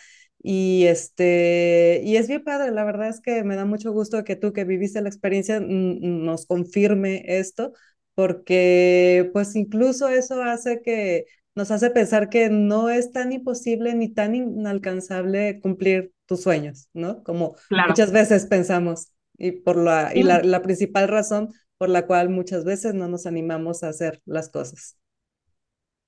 [0.45, 4.37] Y este, y es bien padre, la verdad es que me da mucho gusto que
[4.37, 7.73] tú que viviste la experiencia nos confirme esto,
[8.15, 14.09] porque pues incluso eso hace que nos hace pensar que no es tan imposible ni
[14.09, 17.23] tan inalcanzable cumplir tus sueños, ¿no?
[17.23, 17.57] Como
[17.89, 19.09] muchas veces pensamos.
[19.39, 21.49] Y, por la, y la, la principal razón
[21.83, 24.97] por la cual muchas veces no nos animamos a hacer las cosas.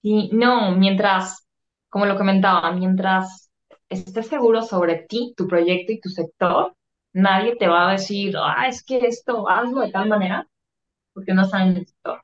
[0.03, 1.49] Y no, mientras,
[1.89, 3.51] como lo comentaba, mientras
[3.89, 6.77] estés seguro sobre ti, tu proyecto y tu sector,
[7.13, 10.47] nadie te va a decir, ah, es que esto, hazlo de tal manera,
[11.13, 12.24] porque no saben el sector.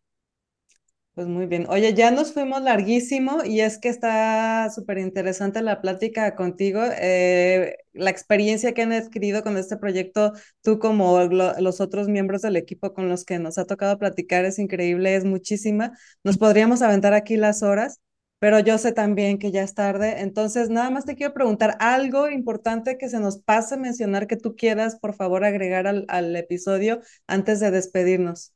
[1.14, 1.66] Pues muy bien.
[1.68, 6.80] Oye, ya nos fuimos larguísimo y es que está súper interesante la plática contigo.
[6.98, 10.32] Eh, la experiencia que han adquirido con este proyecto,
[10.62, 14.58] tú como los otros miembros del equipo con los que nos ha tocado platicar es
[14.58, 15.92] increíble, es muchísima.
[16.24, 18.00] Nos podríamos aventar aquí las horas,
[18.38, 20.20] pero yo sé también que ya es tarde.
[20.20, 24.54] Entonces, nada más te quiero preguntar algo importante que se nos pase mencionar que tú
[24.56, 28.54] quieras, por favor, agregar al, al episodio antes de despedirnos.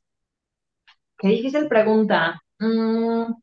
[1.17, 2.41] Qué difícil pregunta.
[2.59, 3.33] Mm,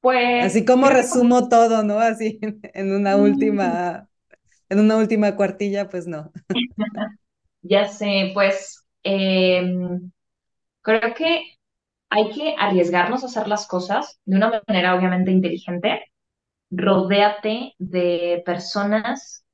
[0.00, 0.44] pues.
[0.44, 1.98] Así como resumo todo, ¿no?
[1.98, 2.38] Así
[2.74, 3.20] en una mm.
[3.20, 4.08] última,
[4.68, 6.32] en una última cuartilla, pues no.
[7.62, 10.10] ya sé, pues em,
[10.82, 11.42] creo que
[12.10, 16.04] hay que arriesgarnos a hacer las cosas de una manera obviamente inteligente.
[16.70, 19.44] Rodéate de personas.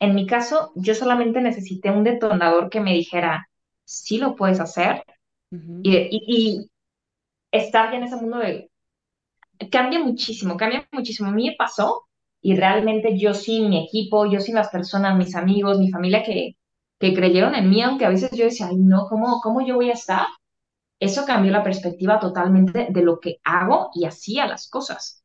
[0.00, 3.48] En mi caso, yo solamente necesité un detonador que me dijera,
[3.84, 5.04] sí lo puedes hacer.
[5.82, 6.68] y,
[7.52, 8.70] estar ya en ese mundo de...
[9.70, 11.28] Cambia muchísimo, cambia muchísimo.
[11.28, 12.06] A mí me pasó
[12.40, 16.56] y realmente yo sin mi equipo, yo sin las personas, mis amigos, mi familia que,
[16.98, 19.90] que creyeron en mí, aunque a veces yo decía, ay, no, ¿cómo, ¿cómo yo voy
[19.90, 20.26] a estar?
[21.00, 25.24] Eso cambió la perspectiva totalmente de lo que hago y hacía las cosas.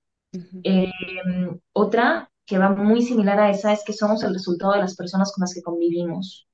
[0.63, 4.95] Em, otra que va muy similar a esa es que somos el resultado de las
[4.95, 6.46] personas con las que convivimos.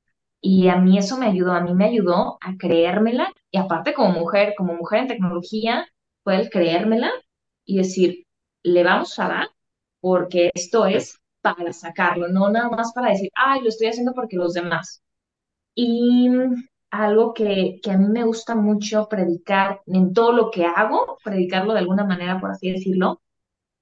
[0.45, 4.11] Y a mí eso me ayudó, a mí me ayudó a creérmela y aparte como
[4.20, 5.88] mujer, como mujer en tecnología,
[6.22, 7.11] poder creérmela
[7.65, 8.26] y decir,
[8.61, 9.48] le vamos a dar
[10.02, 14.36] porque esto es para sacarlo, no nada más para decir, ay, lo estoy haciendo porque
[14.36, 15.02] los demás.
[15.76, 16.30] Y
[16.91, 21.74] algo que, que a mí me gusta mucho predicar en todo lo que hago, predicarlo
[21.74, 23.22] de alguna manera, por así decirlo,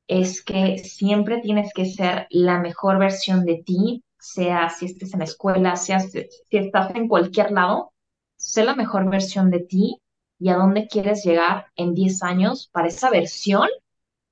[0.07, 5.19] es que siempre tienes que ser la mejor versión de ti sea si estés en
[5.19, 7.91] la escuela, sea si, estás en cualquier lado,
[8.37, 9.97] sé la mejor versión de ti
[10.39, 13.67] y a dónde quieres llegar en 10 años para esa versión,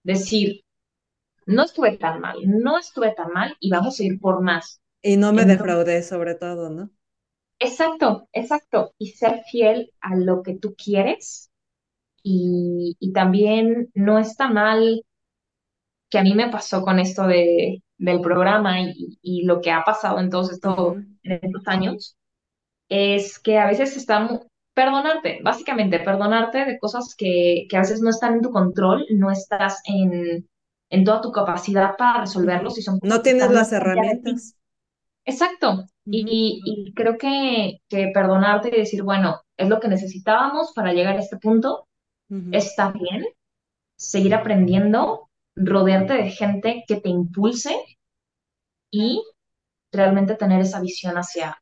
[0.04, 0.64] decir,
[1.46, 4.82] no estuve tan mal, no estuve tan mal y vamos a ir por más.
[5.02, 6.92] Y no me defraudé sobre todo, ¿no?
[7.58, 8.94] Exacto, exacto.
[8.98, 11.52] Y ser fiel a lo que tú quieres.
[12.22, 15.04] Y, y también no está mal
[16.10, 20.20] que a mí me pasó con esto de, del programa y, lo que ha pasado
[20.20, 22.18] en todos estos, estos años,
[22.88, 24.42] es que a veces está
[24.74, 29.30] perdonarte, básicamente, perdonarte de cosas que, que, a veces no están en tu control, no
[29.30, 30.48] estás en,
[30.90, 32.78] en toda tu capacidad para resolverlos.
[32.78, 34.56] Y son no tienes las herramientas.
[35.26, 35.86] Exacto.
[36.06, 41.18] y, y, creo que, que, perdonarte y decir, bueno, es lo que necesitábamos para llegar
[41.18, 41.88] a este punto,
[42.52, 43.26] está bien,
[43.98, 45.29] seguir aprendiendo
[45.60, 47.76] rodearte de gente que te impulse
[48.92, 49.24] y
[49.92, 51.62] realmente tener esa visión hacia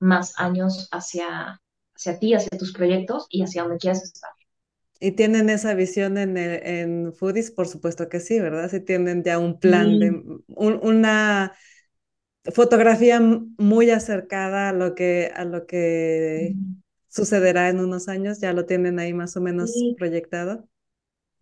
[0.00, 1.60] más años, hacia,
[1.94, 4.30] hacia ti, hacia tus proyectos y hacia donde quieras estar.
[5.00, 7.50] ¿Y tienen esa visión en, en Foodies?
[7.50, 8.70] Por supuesto que sí, ¿verdad?
[8.70, 11.54] Si tienen ya un plan, de una
[12.54, 16.56] fotografía muy acercada a lo que, a lo que
[17.08, 20.68] sucederá en unos años, ¿ya lo tienen ahí más o menos proyectado?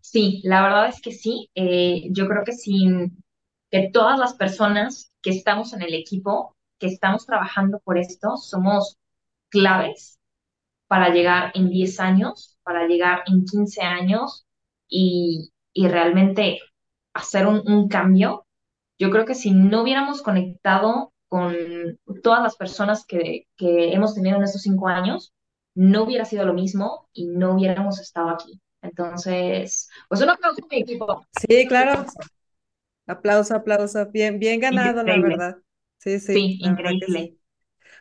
[0.01, 1.49] Sí, la verdad es que sí.
[1.55, 3.23] Eh, yo creo que sin
[3.71, 8.97] que todas las personas que estamos en el equipo, que estamos trabajando por esto, somos
[9.49, 10.19] claves
[10.87, 14.45] para llegar en 10 años, para llegar en 15 años
[14.87, 16.59] y, realmente
[17.13, 18.45] hacer un, cambio.
[18.99, 21.55] Yo creo que si no hubiéramos conectado con
[22.23, 25.33] todas las personas que, que hemos tenido en estos cinco años,
[25.75, 28.59] no hubiera sido lo mismo y no hubiéramos estado aquí.
[28.81, 31.25] Entonces, pues un aplauso a mi equipo.
[31.31, 32.05] Sí, claro.
[33.07, 34.05] Aplauso, aplauso.
[34.11, 35.57] Bien, bien ganado, la verdad.
[35.97, 36.33] Sí, sí.
[36.33, 37.35] Sí, increíble.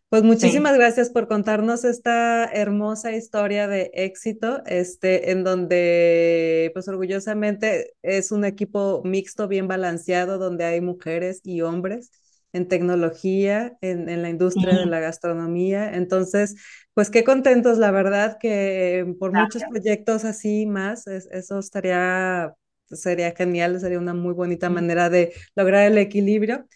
[0.09, 7.95] Pues muchísimas gracias por contarnos esta hermosa historia de éxito, este, en donde, pues orgullosamente
[8.03, 12.11] es un equipo mixto, bien balanceado, donde hay mujeres y hombres
[12.53, 15.95] en tecnología, en, en la industria de la gastronomía.
[15.95, 16.57] Entonces,
[16.95, 22.55] pues qué contentos, la verdad, que por muchos proyectos así más, eso estaría,
[22.87, 26.67] sería genial, sería una muy bonita manera de lograr el equilibrio.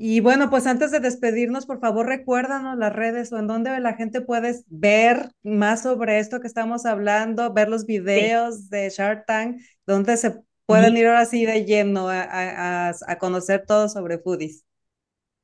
[0.00, 3.94] Y bueno, pues antes de despedirnos, por favor, recuérdanos las redes o en donde la
[3.94, 9.60] gente puede ver más sobre esto que estamos hablando, ver los videos de Shark Tank,
[9.86, 14.67] donde se pueden ir ahora sí de lleno a, a, conocer todo sobre foodies.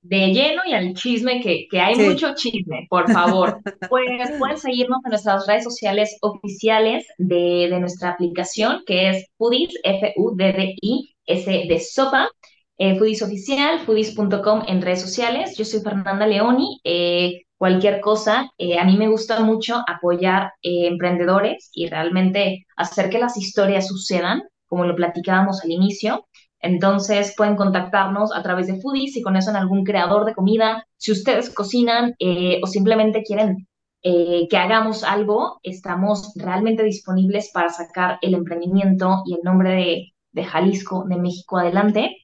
[0.06, 3.60] De lleno y al chisme, que, que hay mucho chisme, por favor.
[3.88, 4.06] pues
[4.38, 11.50] pueden seguirnos en nuestras redes sociales oficiales de, de nuestra aplicación, que es Foodies, F-U-D-D-I-S
[11.68, 12.28] de sopa
[12.76, 15.56] eh, Foodies Oficial, foodies.com en redes sociales.
[15.56, 16.80] Yo soy Fernanda Leoni.
[16.84, 23.10] Eh, cualquier cosa, eh, a mí me gusta mucho apoyar eh, emprendedores y realmente hacer
[23.10, 26.26] que las historias sucedan, como lo platicábamos al inicio.
[26.64, 31.50] Entonces pueden contactarnos a través de Foodies si conocen algún creador de comida, si ustedes
[31.50, 32.14] cocinan
[32.62, 33.68] o simplemente quieren
[34.02, 40.44] que hagamos algo, estamos realmente disponibles para sacar el emprendimiento y el nombre de, de
[40.44, 42.16] Jalisco, de México adelante.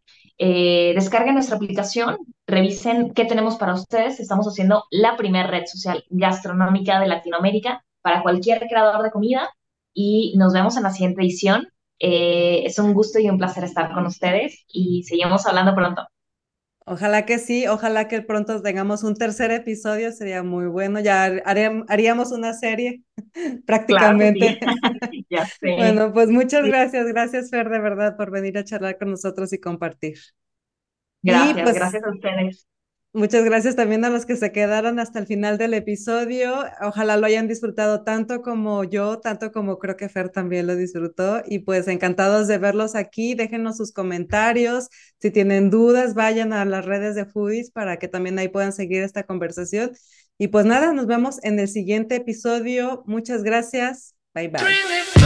[0.42, 4.20] Eh, descarguen nuestra aplicación, revisen qué tenemos para ustedes.
[4.20, 9.50] Estamos haciendo la primera red social gastronómica de Latinoamérica para cualquier creador de comida
[9.92, 11.68] y nos vemos en la siguiente edición.
[12.00, 16.06] Eh, es un gusto y un placer estar con ustedes y seguimos hablando pronto.
[16.86, 20.98] Ojalá que sí, ojalá que pronto tengamos un tercer episodio, sería muy bueno.
[20.98, 23.02] Ya haríamos una serie
[23.66, 24.58] prácticamente.
[25.30, 25.76] ya sé.
[25.76, 29.60] Bueno, pues muchas gracias, gracias Fer, de verdad, por venir a charlar con nosotros y
[29.60, 30.18] compartir.
[31.22, 32.66] Gracias, pues, gracias a ustedes.
[33.12, 36.64] Muchas gracias también a los que se quedaron hasta el final del episodio.
[36.80, 41.42] Ojalá lo hayan disfrutado tanto como yo, tanto como creo que Fer también lo disfrutó.
[41.44, 43.34] Y pues encantados de verlos aquí.
[43.34, 44.88] Déjenos sus comentarios.
[45.18, 49.02] Si tienen dudas, vayan a las redes de Foodies para que también ahí puedan seguir
[49.02, 49.90] esta conversación.
[50.38, 53.02] Y pues nada, nos vemos en el siguiente episodio.
[53.06, 54.14] Muchas gracias.
[54.34, 55.19] Bye bye.